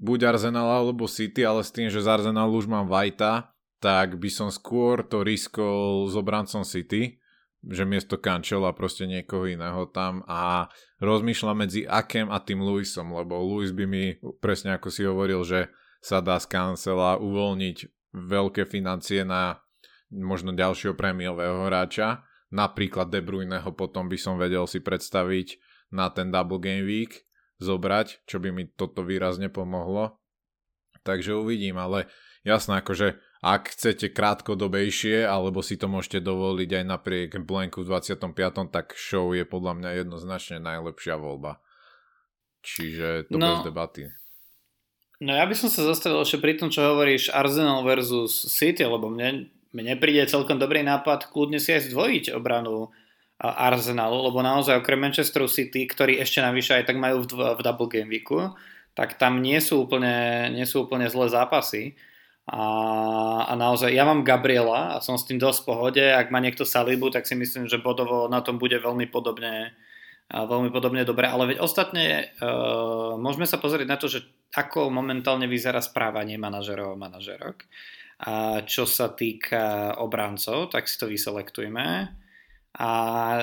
[0.00, 4.32] buď Arsenal alebo City, ale s tým, že z Arsenalu už mám Vajta, tak by
[4.32, 7.20] som skôr to riskol s obrancom City,
[7.66, 10.70] že miesto Kančela proste niekoho iného tam a
[11.02, 15.70] rozmýšľam medzi Akem a tým Luisom, lebo Luis by mi, presne ako si hovoril, že
[15.98, 17.76] sa dá z Cancela uvoľniť
[18.14, 19.58] veľké financie na
[20.14, 22.22] možno ďalšieho prémiového hráča,
[22.54, 25.58] napríklad De Bruyneho potom by som vedel si predstaviť
[25.90, 27.26] na ten Double Game Week
[27.58, 30.22] zobrať, čo by mi toto výrazne pomohlo.
[31.02, 32.10] Takže uvidím, ale
[32.42, 38.74] jasné, akože ak chcete krátkodobejšie, alebo si to môžete dovoliť aj napriek blanku v 25.,
[38.74, 41.62] tak show je podľa mňa jednoznačne najlepšia voľba.
[42.66, 44.02] Čiže to no, bez debaty.
[45.22, 49.06] No ja by som sa zastavil ešte pri tom, čo hovoríš Arsenal versus City, lebo
[49.06, 52.90] mne, mne príde celkom dobrý nápad kľudne si aj zdvojiť obranu
[53.38, 57.86] Arsenalu, lebo naozaj okrem Manchester City, ktorí ešte navyše aj tak majú v, v double
[57.86, 58.58] game weeku,
[58.98, 61.94] tak tam nie sú úplne, nie sú úplne zlé zápasy
[62.46, 62.62] A,
[63.42, 66.04] a naozaj, ja mám Gabriela a som s tým dosť v pohode.
[66.06, 69.74] Ak má niekto Salibu, tak si myslím, že bodovo na tom bude veľmi podobne,
[70.30, 71.26] veľmi podobne dobre.
[71.26, 74.22] Ale veď ostatne uh, môžeme sa pozrieť na to, že
[74.54, 77.66] ako momentálne vyzerá správanie manažerov a manažerok.
[78.22, 82.14] A čo sa týka obrancov, tak si to vyselektujme.
[82.76, 82.88] A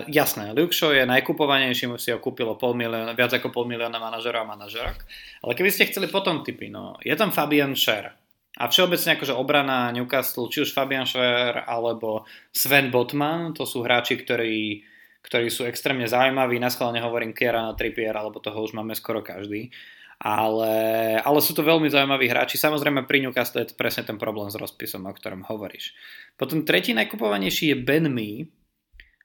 [0.07, 4.45] jasné, Luke Shaw je najkupovanejší, si ho kúpilo pol milióna, viac ako pol milióna manažerov
[4.45, 4.97] a manažerok.
[5.43, 8.22] Ale keby ste chceli potom typy, no, je tam Fabian Scher.
[8.53, 14.13] A všeobecne akože obrana Newcastle, či už Fabian Scher alebo Sven Botman, to sú hráči,
[14.21, 14.85] ktorí,
[15.25, 16.61] ktorí sú extrémne zaujímaví.
[16.61, 19.73] Na schválne hovorím Kiera na Trippier, alebo toho už máme skoro každý.
[20.21, 20.73] Ale,
[21.19, 22.61] ale sú to veľmi zaujímaví hráči.
[22.61, 25.97] Samozrejme pri Newcastle je to presne ten problém s rozpisom, o ktorom hovoríš.
[26.37, 28.47] Potom tretí najkupovanejší je Ben Mee,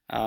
[0.08, 0.22] a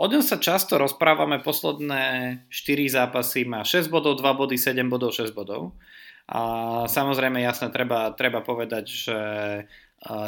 [0.00, 2.04] o ňom sa často rozprávame, posledné
[2.48, 5.76] 4 zápasy má 6 bodov, 2 body, 7 bodov, 6 bodov.
[6.24, 6.40] A
[6.88, 9.18] samozrejme jasne treba, treba povedať, že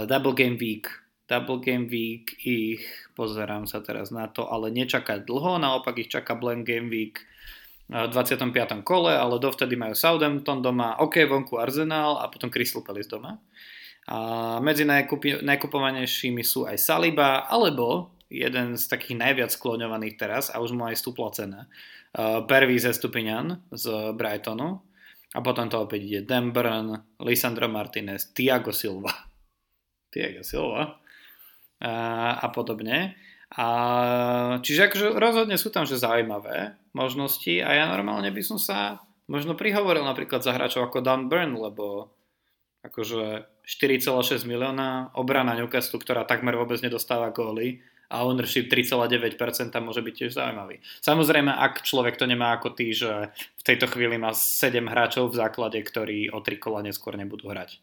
[0.06, 2.86] Double Game Week Double Game Week ich,
[3.18, 7.18] pozerám sa teraz na to, ale nečaká dlho, naopak ich čaká Blank Game Week
[7.86, 8.54] v 25.
[8.86, 13.42] kole, ale dovtedy majú Southampton doma, OK, vonku Arsenal a potom Crystal Palace doma.
[14.06, 14.18] A
[14.62, 20.86] medzi najkupovanejšími sú aj Saliba, alebo jeden z takých najviac skloňovaných teraz a už mu
[20.86, 21.60] aj stúpla cena.
[22.14, 24.82] Uh, Perví ze Stupinian z Brightonu
[25.36, 29.12] a potom to opäť ide Dan Burn, Lisandro Martinez, Tiago Silva.
[30.12, 30.96] Tiago Silva
[31.84, 33.20] uh, a podobne.
[33.46, 33.66] A,
[34.58, 39.54] čiže akože rozhodne sú tam že zaujímavé možnosti a ja normálne by som sa možno
[39.54, 42.10] prihovoril napríklad za hráčov ako Dan Burn, lebo
[42.82, 49.38] akože 4,6 milióna obrana Newcastle, ktorá takmer vôbec nedostáva góly a ownership 3,9%
[49.82, 50.78] môže byť tiež zaujímavý.
[51.02, 55.38] Samozrejme, ak človek to nemá ako ty, že v tejto chvíli má 7 hráčov v
[55.42, 57.82] základe, ktorí o 3 kola neskôr nebudú hrať.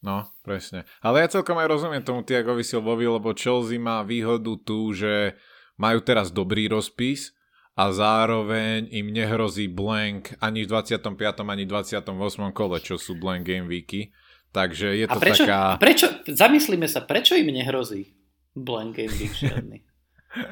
[0.00, 0.88] No, presne.
[1.04, 5.36] Ale ja celkom aj rozumiem tomu Tiagovi Silvovi, lebo Chelsea má výhodu tu, že
[5.76, 7.36] majú teraz dobrý rozpis
[7.76, 11.44] a zároveň im nehrozí blank ani v 25.
[11.44, 12.08] ani 28.
[12.56, 14.12] kole, čo sú blank game weeky.
[14.50, 15.60] Takže je to a prečo, taká...
[15.78, 18.19] Prečo, zamyslíme sa, prečo im nehrozí?
[18.54, 19.78] Blank game žiadny.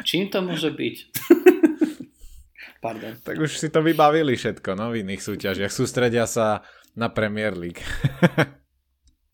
[0.02, 0.96] Čím to môže byť?
[2.84, 3.14] Pardon.
[3.18, 5.70] Tak už si to vybavili všetko, no, v iných súťažiach.
[5.70, 6.62] Sústredia sa
[6.94, 7.82] na Premier League.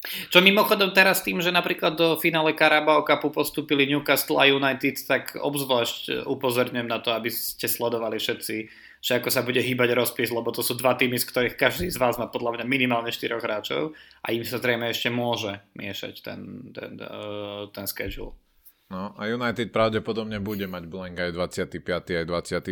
[0.05, 5.33] Čo mimochodom teraz tým, že napríklad do finále Carabao Cupu postupili Newcastle a United, tak
[5.33, 8.57] obzvlášť upozorňujem na to, aby ste sledovali všetci,
[9.01, 11.97] že ako sa bude hýbať rozpis, lebo to sú dva týmy, z ktorých každý z
[11.97, 16.41] vás má podľa mňa minimálne 4 hráčov a im sa zrejme ešte môže miešať ten,
[16.77, 18.37] ten, uh, ten schedule.
[18.93, 21.81] No a United pravdepodobne bude mať blank aj 25.
[22.21, 22.69] aj 28.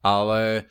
[0.00, 0.64] Ale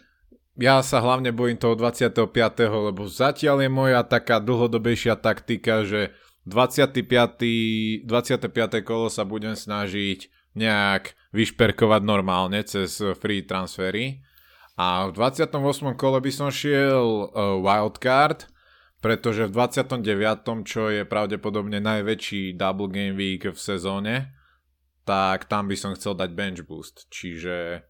[0.59, 2.27] ja sa hlavne bojím toho 25.
[2.67, 6.11] lebo zatiaľ je moja taká dlhodobejšia taktika, že
[6.49, 8.03] 25.
[8.03, 8.81] 25.
[8.81, 14.25] kolo sa budem snažiť nejak vyšperkovať normálne cez free transfery.
[14.79, 15.59] A v 28.
[15.99, 18.47] kole by som šiel uh, wildcard,
[19.03, 20.03] pretože v 29.
[20.63, 24.38] čo je pravdepodobne najväčší double game week v sezóne,
[25.09, 27.09] tak tam by som chcel dať bench boost.
[27.09, 27.81] Čiže,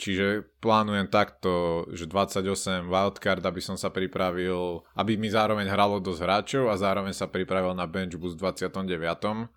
[0.00, 6.20] čiže plánujem takto, že 28 wildcard, aby som sa pripravil, aby mi zároveň hralo dosť
[6.24, 9.52] hráčov a zároveň sa pripravil na bench boost v 29.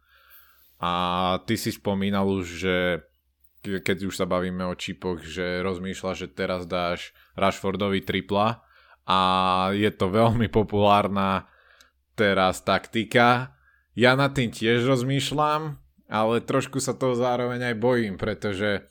[0.83, 0.91] A
[1.47, 2.77] ty si spomínal už, že
[3.63, 8.65] keď už sa bavíme o čipoch, že rozmýšľa, že teraz dáš Rashfordovi tripla
[9.07, 9.19] a
[9.71, 11.47] je to veľmi populárna
[12.19, 13.55] teraz taktika.
[13.93, 15.80] Ja nad tým tiež rozmýšľam,
[16.11, 18.83] ale trošku sa toho zároveň aj bojím, pretože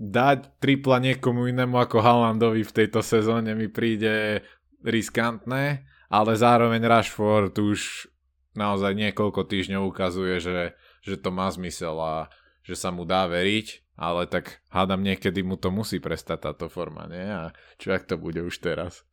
[0.00, 4.40] dať tripla niekomu inému ako Haalandovi v tejto sezóne mi príde
[4.80, 8.08] riskantné, ale zároveň Rashford už
[8.56, 10.72] naozaj niekoľko týždňov ukazuje, že,
[11.04, 12.32] že to má zmysel a
[12.64, 17.04] že sa mu dá veriť, ale tak hádam niekedy mu to musí prestať táto forma,
[17.04, 17.20] nie?
[17.20, 19.04] A čo ak to bude už teraz?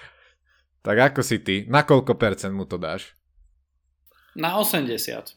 [0.86, 1.68] tak ako si ty?
[1.68, 3.17] Na koľko percent mu to dáš?
[4.36, 5.36] Na 80.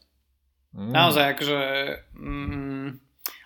[0.76, 0.92] Mm.
[0.92, 1.60] Naozaj, akože...
[2.16, 3.00] Mm,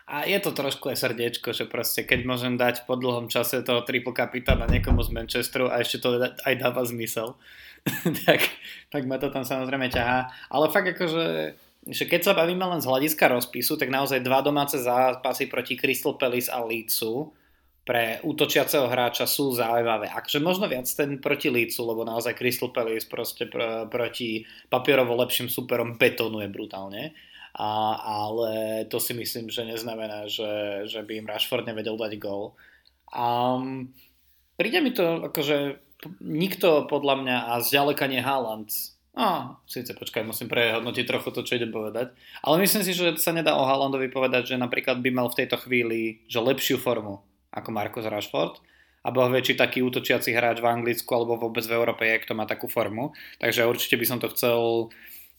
[0.06, 3.82] a je to trošku aj srdiečko, že proste keď môžem dať po dlhom čase toho
[3.82, 7.34] triple kapitána niekomu z Manchesteru a ešte to aj dáva zmysel,
[8.26, 8.46] tak,
[8.94, 10.30] tak ma to tam samozrejme ťahá.
[10.54, 14.82] Ale fakt akože že keď sa bavíme len z hľadiska rozpisu, tak naozaj dva domáce
[14.82, 17.30] zápasy proti Crystal Palace a Leedsu
[17.86, 20.10] pre útočiaceho hráča sú zaujímavé.
[20.10, 24.42] Akže možno viac ten proti Lícu, lebo naozaj Crystal Palace proste pr- proti
[24.74, 27.14] papierovo lepším superom betonuje brutálne.
[27.56, 32.58] A, ale to si myslím, že neznamená, že, že by im Rashford nevedel dať gol.
[33.14, 33.56] A
[34.58, 35.80] príde mi to akože
[36.26, 38.74] nikto podľa mňa a zďaleka nie Haaland
[39.16, 42.12] No, síce počkaj, musím prehodnotiť trochu to, čo idem povedať.
[42.44, 45.56] Ale myslím si, že sa nedá o Haalandovi povedať, že napríklad by mal v tejto
[45.64, 47.24] chvíli že lepšiu formu
[47.56, 48.60] ako Marcus Rashford.
[49.06, 52.66] A bol väčší taký útočiaci hráč v Anglicku alebo vôbec v Európe, kto má takú
[52.66, 53.14] formu.
[53.38, 54.90] Takže určite by som to chcel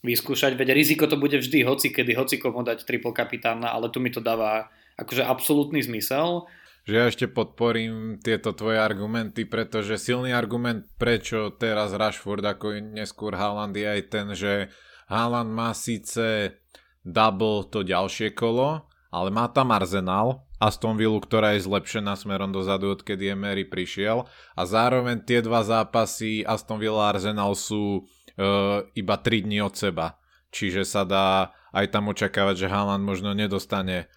[0.07, 3.99] vyskúšať, veď riziko to bude vždy hoci kedy, hoci komu dať triple kapitána, ale tu
[3.99, 6.47] mi to dáva akože absolútny zmysel.
[6.87, 13.35] Že ja ešte podporím tieto tvoje argumenty, pretože silný argument, prečo teraz Rashford ako neskôr
[13.35, 14.71] Haaland je aj ten, že
[15.11, 16.55] Haaland má síce
[17.03, 22.97] double to ďalšie kolo, ale má tam Arsenal, Aston Villa, ktorá je zlepšená smerom dozadu,
[22.97, 24.25] odkedy Emery prišiel
[24.57, 29.77] a zároveň tie dva zápasy Aston Villa a Arsenal sú uh, iba 3 dní od
[29.77, 30.17] seba.
[30.49, 34.09] Čiže sa dá aj tam očakávať, že Haaland možno nedostane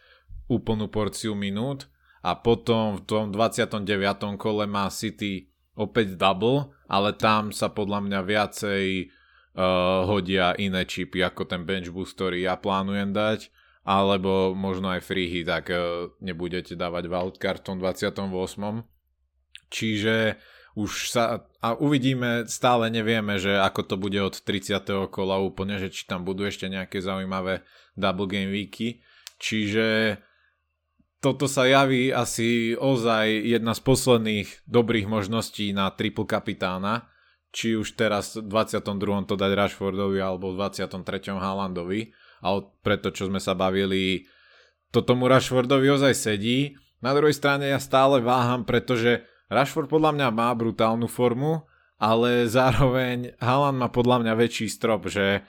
[0.47, 3.87] úplnú porciu minút, a potom v tom 29.
[4.35, 5.47] kole má City
[5.79, 11.87] opäť double, ale tam sa podľa mňa viacej uh, hodia iné čipy ako ten bench
[11.95, 13.47] boost, ktorý ja plánujem dať,
[13.87, 18.27] alebo možno aj free hit, ak uh, nebudete dávať wildcard v tom 28.
[19.69, 20.37] Čiže
[20.79, 25.11] už sa, a uvidíme, stále nevieme, že ako to bude od 30.
[25.11, 27.67] kola úplne, že či tam budú ešte nejaké zaujímavé
[27.99, 29.01] double game weeky.
[29.41, 30.19] Čiže
[31.19, 37.11] toto sa javí asi ozaj jedna z posledných dobrých možností na triple kapitána,
[37.51, 39.27] či už teraz v 22.
[39.27, 41.35] to dať Rashfordovi alebo v 23.
[41.35, 44.25] Haalandovi, ale preto, čo sme sa bavili,
[44.89, 46.73] to tomu Rashfordovi ozaj sedí.
[46.99, 51.63] Na druhej strane ja stále váham, pretože Rashford podľa mňa má brutálnu formu,
[51.99, 55.43] ale zároveň Haaland má podľa mňa väčší strop, že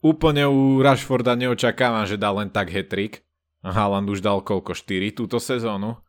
[0.00, 3.24] úplne u Rashforda neočakávam, že dá len tak hetrik,
[3.60, 4.72] Haaland už dal koľko?
[4.72, 6.00] 4 túto sezónu.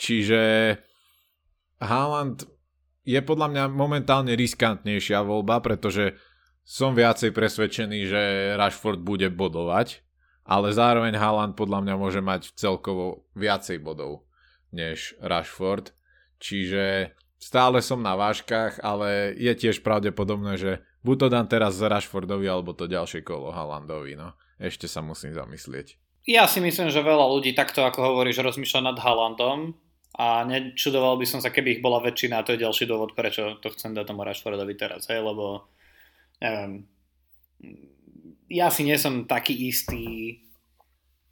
[0.00, 0.74] Čiže
[1.78, 2.48] Haaland
[3.04, 6.16] je podľa mňa momentálne riskantnejšia voľba, pretože
[6.64, 8.22] som viacej presvedčený, že
[8.56, 10.00] Rashford bude bodovať,
[10.48, 14.24] ale zároveň Haaland podľa mňa môže mať celkovo viacej bodov
[14.72, 15.92] než Rashford.
[16.40, 20.72] Čiže stále som na vážkach, ale je tiež pravdepodobné, že
[21.04, 24.16] buď to dám teraz Rashfordovi, alebo to ďalšie kolo Haalandovi.
[24.16, 24.32] No.
[24.56, 26.00] Ešte sa musím zamyslieť.
[26.24, 29.76] Ja si myslím, že veľa ľudí takto, ako hovoríš, rozmýšľa nad Haalandom
[30.16, 33.60] a nečudoval by som sa, keby ich bola väčšina a to je ďalší dôvod, prečo
[33.60, 35.68] to chcem dať tomu Rashfordovi teraz, hej, lebo
[36.44, 36.72] neviem,
[38.52, 40.38] ja si nie som taký istý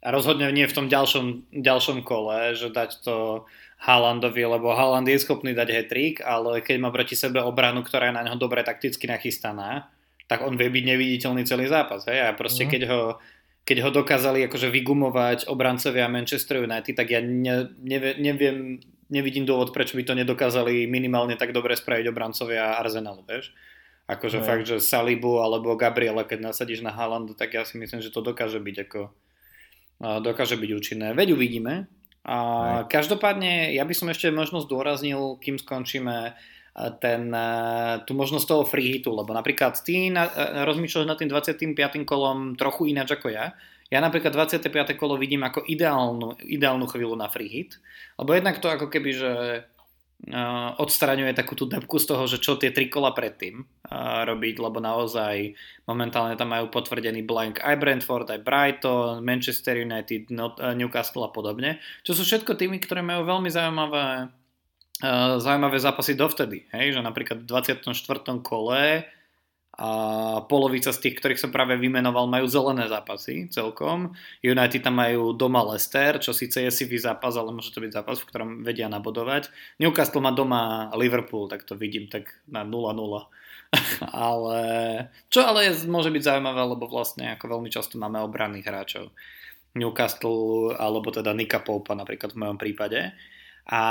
[0.01, 3.45] a rozhodne nie v tom ďalšom, ďalšom kole, že dať to
[3.79, 8.17] Haalandovi, lebo Haaland je schopný dať hetrik, ale keď má proti sebe obranu, ktorá je
[8.17, 9.93] na neho dobre takticky nachystaná,
[10.27, 12.03] tak on vie byť neviditeľný celý zápas.
[12.09, 12.25] Hej?
[12.25, 12.69] A proste mm.
[12.73, 13.01] keď ho
[13.63, 19.71] keď ho dokázali akože vygumovať obrancovia Manchester United, tak ja ne, nevie, neviem, nevidím dôvod,
[19.71, 23.55] prečo by to nedokázali minimálne tak dobre spraviť obrancovia Arsenalu, vieš.
[24.03, 24.45] Akože no.
[24.45, 28.19] fakt, že Salibu alebo Gabriela, keď nasadíš na Haalandu, tak ja si myslím, že to
[28.19, 29.01] dokáže byť ako
[30.03, 31.07] dokáže byť účinné.
[31.15, 31.87] Veď uvidíme.
[32.23, 32.37] A
[32.87, 36.35] každopádne, ja by som ešte možno zdôraznil, kým skončíme
[37.03, 37.23] ten,
[38.07, 40.25] tú možnosť toho free hitu, lebo napríklad ty na,
[40.65, 41.75] rozmýšľaš nad tým 25.
[42.07, 43.53] kolom trochu ináč ako ja.
[43.91, 44.97] Ja napríklad 25.
[44.97, 47.77] kolo vidím ako ideálnu, ideálnu chvíľu na free hit,
[48.17, 49.31] lebo jednak to ako keby, že
[50.79, 53.59] odstraňuje takú tú depku z toho, že čo tie tri kola predtým
[54.23, 55.51] robiť, lebo naozaj
[55.83, 60.31] momentálne tam majú potvrdený blank aj Brentford, aj Brighton, Manchester United,
[60.79, 64.31] Newcastle a podobne, čo sú všetko tými, ktoré majú veľmi zaujímavé
[65.43, 67.91] zaujímavé zápasy dovtedy, hej, že napríklad v 24.
[68.39, 69.03] kole
[69.73, 69.89] a
[70.45, 74.13] polovica z tých, ktorých som práve vymenoval, majú zelené zápasy celkom.
[74.45, 78.21] United tam majú doma Leicester, čo síce je sivý zápas, ale môže to byť zápas,
[78.21, 79.49] v ktorom vedia nabodovať.
[79.81, 82.93] Newcastle má doma Liverpool, tak to vidím tak na 0-0.
[84.29, 84.61] ale,
[85.33, 89.09] čo ale je, môže byť zaujímavé, lebo vlastne ako veľmi často máme obranných hráčov.
[89.73, 93.09] Newcastle alebo teda Nika Poupa napríklad v mojom prípade.
[93.65, 93.81] A,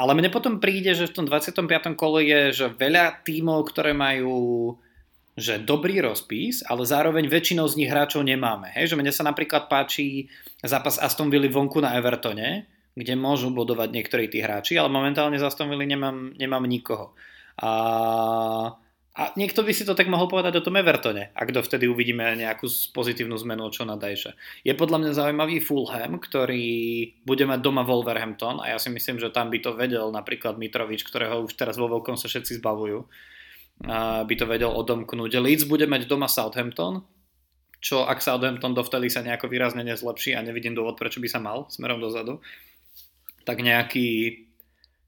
[0.00, 1.60] ale mne potom príde, že v tom 25.
[1.92, 4.72] kole je že veľa tímov, ktoré majú
[5.36, 8.72] že dobrý rozpis, ale zároveň väčšinou z nich hráčov nemáme.
[8.72, 8.96] Hej?
[8.96, 10.32] Že mne sa napríklad páči
[10.64, 12.64] zápas Aston Villa vonku na Evertone,
[12.96, 17.12] kde môžu bodovať niektorí tí hráči, ale momentálne z Aston Villa nemám, nemám nikoho.
[17.60, 17.70] A
[19.16, 22.68] a niekto by si to tak mohol povedať o tom Evertone, ak dovtedy uvidíme nejakú
[22.92, 24.36] pozitívnu zmenu čo na Dajše.
[24.60, 26.68] Je podľa mňa zaujímavý Fulham, ktorý
[27.24, 31.00] bude mať doma Wolverhampton a ja si myslím, že tam by to vedel napríklad Mitrovič,
[31.08, 33.08] ktorého už teraz vo veľkom sa všetci zbavujú,
[33.82, 35.36] by to vedel odomknúť.
[35.36, 37.04] Leeds bude mať doma Southampton,
[37.80, 41.68] čo ak Southampton dovtedy sa nejako výrazne nezlepší a nevidím dôvod, prečo by sa mal
[41.68, 42.40] smerom dozadu,
[43.44, 44.42] tak nejaký,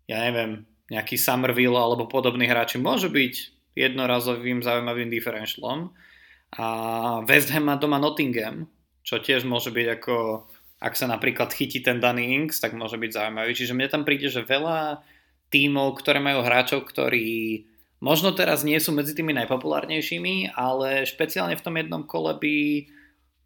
[0.06, 3.34] ja neviem, nejaký Somerville alebo podobní hráči môžu byť
[3.76, 5.92] jednorazovým zaujímavým differentialom.
[6.56, 6.66] A
[7.28, 8.68] West Ham má doma Nottingham,
[9.04, 10.16] čo tiež môže byť ako,
[10.80, 13.52] ak sa napríklad chytí ten daný Inks, tak môže byť zaujímavý.
[13.52, 15.04] Čiže mne tam príde, že veľa
[15.52, 17.64] tímov, ktoré majú hráčov, ktorí
[17.98, 22.56] možno teraz nie sú medzi tými najpopulárnejšími, ale špeciálne v tom jednom kole by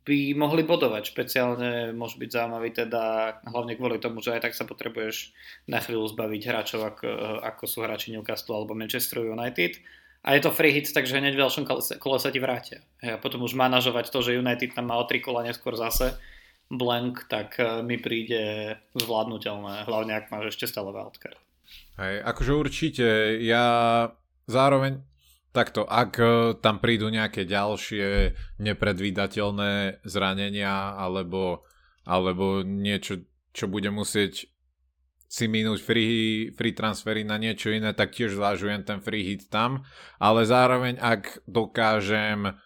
[0.02, 1.14] by mohli bodovať.
[1.14, 5.30] Špeciálne môže byť zaujímavý teda, hlavne kvôli tomu, že aj tak sa potrebuješ
[5.70, 7.06] na chvíľu zbaviť hráčov, ako,
[7.46, 9.78] ako sú hráči Newcastle alebo Manchester United.
[10.22, 11.64] A je to free hit, takže hneď v ďalšom
[11.98, 12.82] kole sa ti vrátia.
[13.02, 16.14] A potom už manažovať to, že United tam má o tri kola neskôr zase
[16.70, 21.36] blank, tak e, mi príde zvládnutelné, hlavne ak máš ešte stále wildcard.
[21.98, 23.06] Hej, akože určite,
[23.42, 23.66] ja
[24.46, 25.02] zároveň
[25.52, 26.26] Takto, ak e,
[26.64, 31.68] tam prídu nejaké ďalšie nepredvídateľné zranenia alebo,
[32.08, 34.48] alebo niečo, čo bude musieť
[35.28, 39.84] si minúť free, free transfery na niečo iné, tak tiež zvážujem ten free hit tam,
[40.16, 42.56] ale zároveň ak dokážem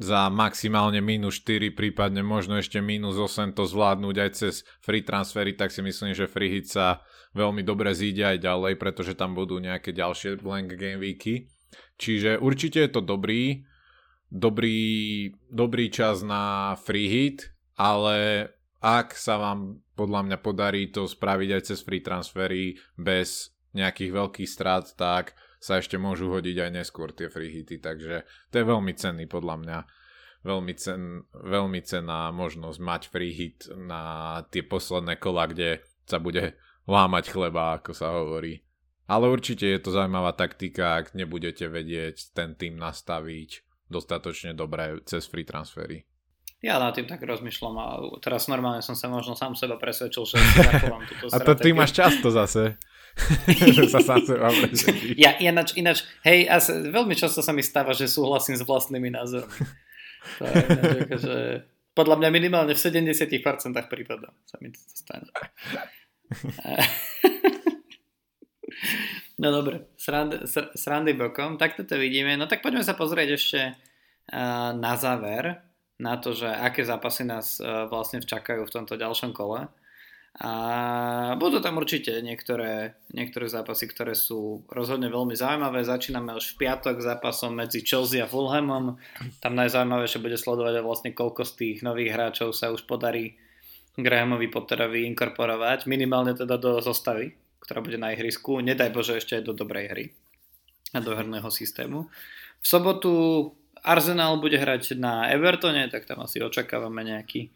[0.00, 5.52] za maximálne minus 4, prípadne možno ešte minus 8 to zvládnuť aj cez free transfery,
[5.52, 7.04] tak si myslím, že free hit sa
[7.36, 11.52] veľmi dobre zíde aj ďalej, pretože tam budú nejaké ďalšie blank game weeky.
[12.00, 13.68] Čiže určite je to dobrý,
[14.32, 18.48] dobrý, dobrý čas na free hit, ale
[18.80, 24.48] ak sa vám podľa mňa podarí to spraviť aj cez free transfery bez nejakých veľkých
[24.48, 28.96] strát, tak sa ešte môžu hodiť aj neskôr tie free hity, takže to je veľmi
[28.96, 29.78] cenný podľa mňa.
[30.40, 36.56] Veľmi, cen, veľmi cená možnosť mať free hit na tie posledné kola, kde sa bude
[36.88, 38.64] lámať chleba, ako sa hovorí.
[39.04, 45.28] Ale určite je to zaujímavá taktika, ak nebudete vedieť ten tým nastaviť dostatočne dobre cez
[45.28, 46.08] free transfery.
[46.60, 47.86] Ja na tým tak rozmýšľam a
[48.20, 51.96] teraz normálne som sa možno sám seba presvedčil, že zachovám túto A to ty máš
[51.96, 52.76] často zase.
[53.46, 54.48] Že sa sám seba
[55.18, 59.10] Ja ináč, ináč, hej, a sa, veľmi často sa mi stáva, že súhlasím s vlastnými
[59.12, 59.60] názormi.
[60.40, 60.46] To
[61.90, 63.26] podľa mňa minimálne v 70%
[63.90, 65.26] prípadov sa mi to stane.
[69.40, 70.44] No dobre, srandy,
[70.76, 72.36] srandy bokom, tak toto vidíme.
[72.36, 75.64] No tak poďme sa pozrieť ešte uh, na záver,
[75.96, 79.64] na to, že aké zápasy nás uh, vlastne včakajú v tomto ďalšom kole.
[80.38, 85.82] A budú tam určite niektoré, niektoré zápasy, ktoré sú rozhodne veľmi zaujímavé.
[85.82, 88.94] Začíname už v piatok zápasom medzi Chelsea a Fulhamom.
[89.42, 93.36] Tam najzaujímavejšie bude sledovať vlastne koľko z tých nových hráčov sa už podarí
[93.98, 97.34] Grahamovi Potterovi inkorporovať, minimálne teda do zostavy
[97.70, 98.58] ktorá bude na ihrisku.
[98.58, 100.04] Nedaj Bože ešte aj do dobrej hry
[100.90, 102.10] a do herného systému.
[102.58, 103.12] V sobotu
[103.86, 107.54] Arsenal bude hrať na Evertone, tak tam asi očakávame nejaký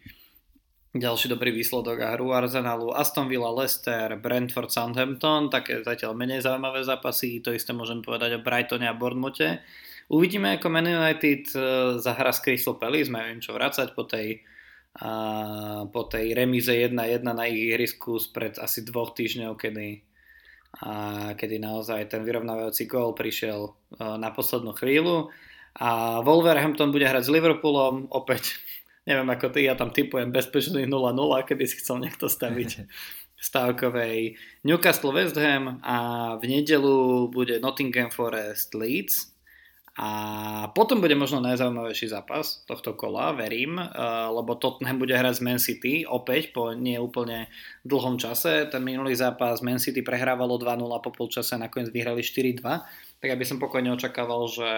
[0.94, 2.94] ďalší dobrý výsledok a hru Arsenalu.
[2.94, 8.44] Aston Villa, Leicester, Brentford, Southampton, také zatiaľ menej zaujímavé zápasy, to isté môžem povedať o
[8.46, 9.58] Brightone a Bournemouthe.
[10.06, 11.62] Uvidíme, ako Man United eh,
[11.98, 14.46] zahra s Crystal Palace, majú im čo vrácať po tej
[14.94, 15.10] a
[15.90, 20.06] po tej remíze 1-1 na ich ihrisku spred asi dvoch týždňov, kedy,
[20.86, 20.90] a
[21.34, 25.34] kedy naozaj ten vyrovnávajúci gól prišiel na poslednú chvíľu.
[25.82, 28.54] A Wolverhampton bude hrať s Liverpoolom, opäť
[29.04, 32.70] neviem ako ty, ja tam typujem bezpečný 0-0, keby si chcel niekto staviť
[33.48, 35.96] stávkovej Newcastle West Ham a
[36.40, 39.34] v nedelu bude Nottingham Forest Leeds
[39.94, 40.10] a
[40.74, 43.86] potom bude možno najzaujímavejší zápas tohto kola, verím, eh,
[44.26, 47.46] lebo Tottenham bude hrať z Man City opäť po nie úplne
[47.86, 48.66] dlhom čase.
[48.66, 52.82] Ten minulý zápas Man City prehrávalo 2-0 po polčase, nakoniec vyhrali 4-2.
[53.22, 54.70] Tak aby som pokojne očakával, že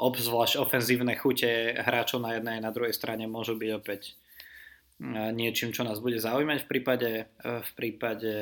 [0.00, 4.16] obzvlášť ofenzívne chute hráčov na jednej a na druhej strane môžu byť opäť
[5.04, 7.10] eh, niečím, čo nás bude zaujímať v prípade,
[7.44, 8.34] v prípade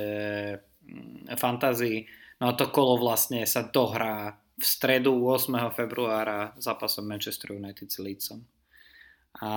[0.87, 2.07] mm, fantázii.
[2.39, 5.75] No a to kolo vlastne sa dohrá v stredu 8.
[5.75, 8.43] februára zápasom Manchester United s Leedsom.
[9.39, 9.51] A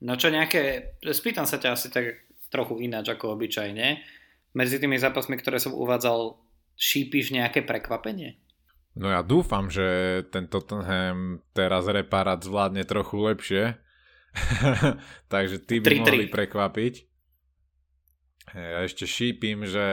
[0.00, 4.00] no čo nejaké, spýtam sa ťa asi tak trochu ináč ako obyčajne.
[4.56, 6.40] Medzi tými zápasmi, ktoré som uvádzal,
[6.80, 8.40] šípiš nejaké prekvapenie?
[8.98, 13.78] No ja dúfam, že ten Tottenham teraz reparát zvládne trochu lepšie.
[15.32, 16.02] Takže ty by 3-3.
[16.02, 16.94] mohli prekvapiť.
[18.50, 19.86] Ja ešte šípim, že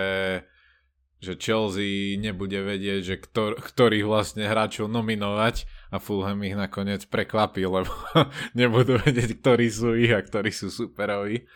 [1.18, 7.66] že Chelsea nebude vedieť, že ktor, ktorých vlastne hráčov nominovať a Fulham ich nakoniec prekvapí,
[7.66, 7.89] lebo
[8.60, 11.50] nebudú vedieť, ktorí sú ich a ktorí sú superoví,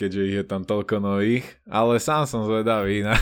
[0.00, 1.44] keďže ich je tam toľko nových.
[1.68, 3.12] Ale sám som zvedavý na,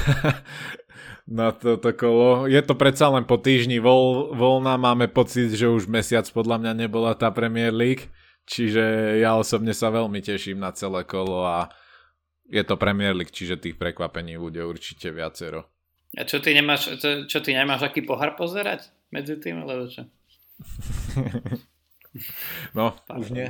[1.27, 2.51] na toto kolo.
[2.51, 6.73] Je to predsa len po týždni voľ, voľna, máme pocit, že už mesiac podľa mňa
[6.87, 8.11] nebola tá Premier League,
[8.45, 11.71] čiže ja osobne sa veľmi teším na celé kolo a
[12.51, 15.71] je to Premier League, čiže tých prekvapení bude určite viacero.
[16.13, 20.05] A čo ty nemáš, čo, čo ty nemáš aký pohár pozerať medzi tým, alebo čo?
[22.77, 23.21] no, Pardon.
[23.25, 23.49] už nie.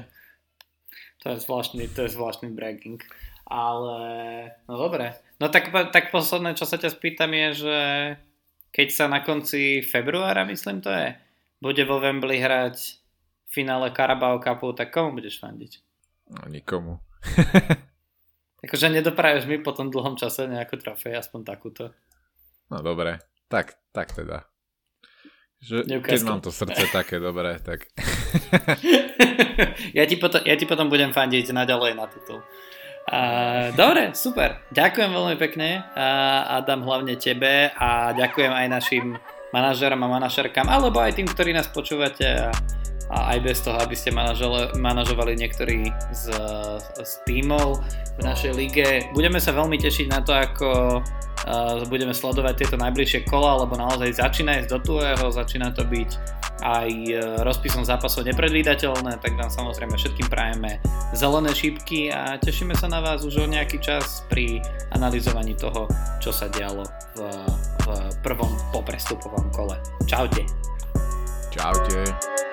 [1.22, 2.98] To je zvláštny, to je zvláštny bragging.
[3.46, 4.02] Ale,
[4.66, 5.14] no dobre.
[5.38, 7.78] No tak, tak posledné, čo sa ťa spýtam je, že
[8.72, 11.14] keď sa na konci februára, myslím to je,
[11.60, 12.98] bude vo Wembley hrať
[13.46, 15.72] v finále Carabao Cupu, tak komu budeš fandiť?
[16.32, 16.98] No nikomu.
[18.64, 21.84] akože nedopraješ mi po tom dlhom čase nejakú trofej, aspoň takúto.
[22.72, 23.20] No dobre,
[23.50, 24.48] tak, tak teda.
[25.62, 27.86] Že, keď mám to srdce také dobré, tak...
[29.98, 32.42] ja, ti potom, ja ti potom budem fandiť naďalej na titul.
[33.06, 34.62] Uh, dobre, super.
[34.74, 39.06] Ďakujem veľmi pekne uh, Adam hlavne tebe a ďakujem aj našim
[39.52, 42.48] manažerom a manažerkám, alebo aj tým, ktorí nás počúvate a,
[43.12, 44.10] a aj bez toho, aby ste
[44.76, 46.32] manažovali niektorí z,
[46.96, 47.84] z tímov
[48.16, 48.88] v našej lige.
[49.12, 50.68] Budeme sa veľmi tešiť na to, ako
[51.00, 56.40] uh, budeme sledovať tieto najbližšie kola, lebo naozaj začína ísť do tuhého, začína to byť
[56.62, 60.78] aj e, rozpisom zápasov nepredvídateľné, tak vám samozrejme všetkým prajeme
[61.12, 64.62] zelené šípky a tešíme sa na vás už o nejaký čas pri
[64.94, 65.90] analyzovaní toho,
[66.22, 66.86] čo sa dialo
[67.18, 67.18] v,
[67.82, 67.90] v
[68.22, 69.76] prvom poprestupovom kole.
[70.06, 70.46] Čaute.
[71.50, 72.51] Čaute.